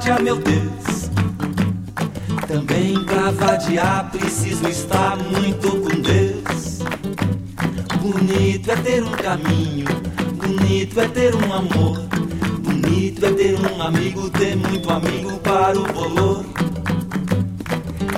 [0.00, 1.10] vadiar, vadiar meu Deus.
[2.48, 6.78] Também pra vadiar preciso estar muito com Deus.
[8.00, 9.86] Bonito é ter um caminho,
[10.36, 12.00] bonito é ter um amor.
[12.60, 16.44] Bonito é ter um amigo, ter muito amigo para o bolor.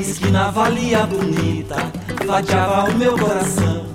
[0.00, 1.76] Esquina valia bonita,
[2.24, 3.86] vadiava o meu coração.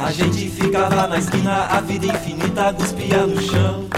[0.00, 3.93] A gente ficava na esquina, a vida infinita cuspia no chão.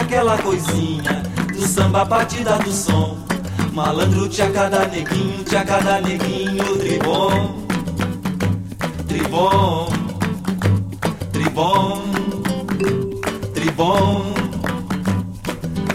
[0.00, 3.18] Aquela coisinha do samba, batida do som.
[3.72, 7.66] Malandro tinha cada neguinho, tinha cada neguinho, tribom,
[9.06, 9.88] tribom,
[11.32, 12.16] tribom
[13.76, 14.32] tribom.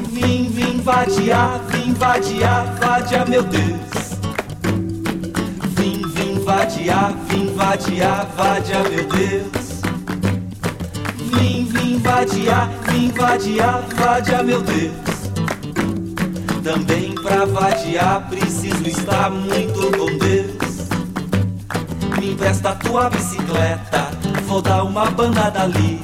[0.10, 4.20] Vim, vim vadiar, vim vadiar, vadiar meu Deus.
[5.76, 9.51] Vim, vim vadiar, vim vadiar, vadiar meu Deus.
[12.14, 14.92] Vadiar, vim vadiar, vadiar meu Deus.
[16.62, 20.90] Também pra vadiar preciso estar muito com Deus.
[22.20, 24.12] Me empresta tua bicicleta,
[24.46, 26.02] vou dar uma banda dali.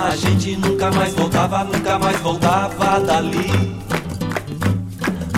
[0.00, 3.74] A gente nunca mais voltava, nunca mais voltava dali.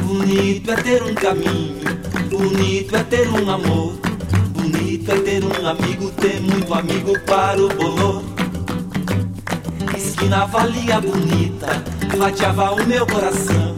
[0.03, 1.81] Bonito é ter um caminho,
[2.29, 3.95] bonito é ter um amor.
[4.51, 8.32] Bonito é ter um amigo, ter muito amigo para o bolor.
[10.23, 11.83] Esquina valia bonita,
[12.17, 13.75] fatiava o meu coração.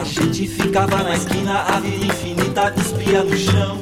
[0.00, 3.78] A gente ficava na esquina, a vida infinita cuspia no chão.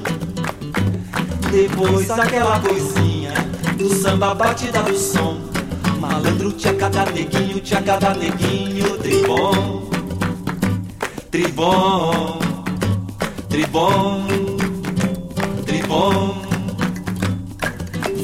[1.51, 3.35] Depois aquela coisinha
[3.77, 5.41] do samba batida do som.
[6.01, 9.91] Malandro tinha cada neguinho, tinha cada neguinho, tribom,
[11.31, 12.39] tribom,
[13.51, 14.27] tribom,
[15.67, 16.43] tribom.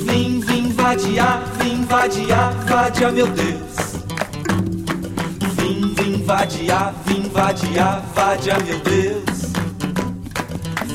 [0.06, 3.65] Vim, vim vadiar, vim vadiar, vadia meu Deus.
[6.26, 9.52] Vadiar, vim vadiar, vadia meu Deus.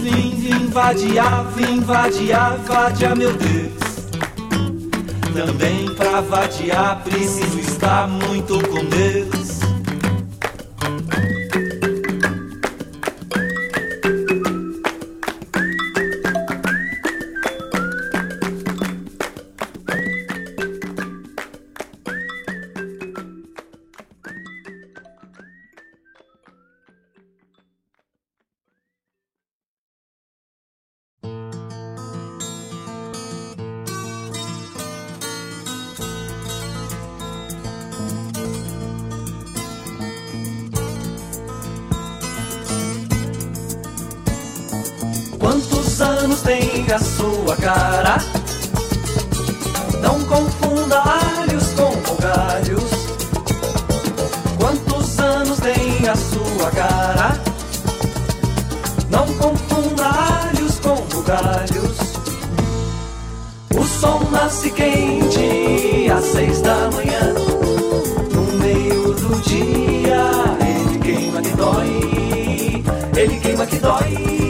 [0.01, 4.09] Vim, vim vadiar, vim vadiar, vadia meu Deus.
[5.33, 9.40] Também pra vadiar preciso estar muito com Deus.
[46.93, 48.17] A sua cara?
[50.01, 52.91] Não confunda alhos com bugalhos.
[54.59, 57.41] Quantos anos tem a sua cara?
[59.09, 61.97] Não confunda alhos com bugalhos.
[63.77, 67.33] O sol nasce quente às seis da manhã.
[68.33, 72.83] No meio do dia, ele queima que dói.
[73.15, 74.40] Ele queima que dói.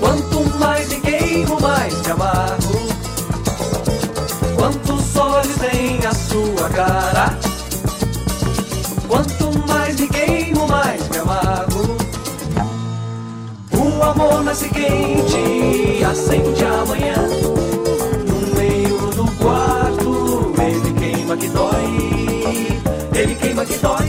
[0.00, 2.78] Quanto mais me queimo, mais te amargo.
[4.56, 7.38] Quantos olhos tem a sua cara?
[9.06, 11.96] Quanto mais me queimo, mais me amargo.
[13.72, 17.28] O amor nasce quente, acende amanhã.
[18.26, 22.80] No meio do quarto, ele queima que dói.
[23.14, 24.05] Ele queima que dói.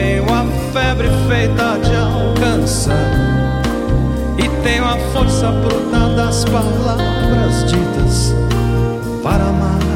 [0.00, 2.94] Tenho a febre feita de alcançar.
[4.38, 8.34] E tenho a força bruta das palavras ditas
[9.22, 9.89] para amar.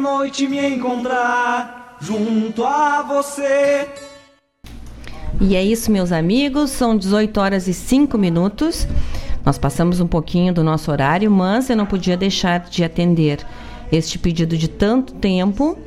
[0.00, 3.86] A meia-noite me encontrar junto a você.
[5.38, 6.70] E é isso, meus amigos.
[6.70, 8.88] São 18 horas e 5 minutos.
[9.44, 13.46] Nós passamos um pouquinho do nosso horário, mas eu não podia deixar de atender
[13.92, 15.78] este pedido de tanto tempo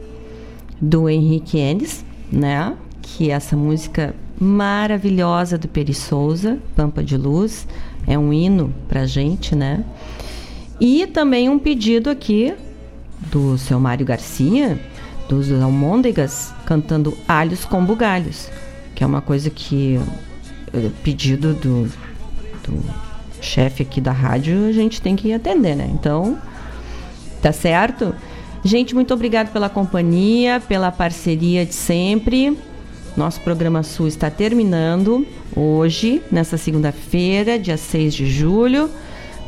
[0.80, 2.76] do Henrique Enes, né?
[3.02, 7.68] Que é essa música maravilhosa do Peri Souza, Pampa de Luz,
[8.06, 9.84] é um hino pra gente, né?
[10.80, 12.54] E também um pedido aqui
[13.32, 14.80] do seu Mário Garcia,
[15.28, 18.50] dos Almôndegas, cantando Alhos com Bugalhos,
[18.94, 20.00] que é uma coisa que
[20.74, 21.90] eh, pedido do,
[22.64, 22.84] do
[23.42, 25.90] chefe aqui da rádio, a gente tem que atender, né?
[25.94, 26.38] Então,
[27.42, 28.16] tá certo?
[28.64, 32.58] Gente, muito obrigado pela companhia, pela parceria de sempre.
[33.16, 38.90] Nosso programa Sul está terminando hoje, nessa segunda-feira, dia 6 de julho.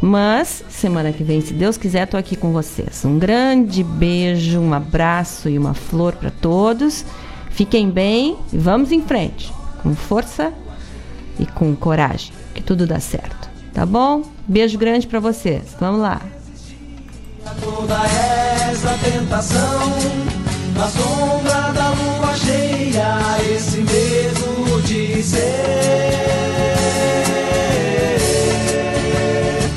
[0.02, 3.04] Mas semana que vem, se Deus quiser, estou aqui com vocês.
[3.06, 7.06] Um grande beijo, um abraço e uma flor para todos.
[7.50, 10.54] Fiquem bem e vamos em frente, com força
[11.40, 13.50] e com coragem, que tudo dá certo.
[13.74, 14.24] Tá bom?
[14.48, 15.76] Beijo grande para vocês.
[15.80, 16.22] Vamos lá.
[17.62, 19.90] Toda essa tentação
[20.76, 21.66] na sombra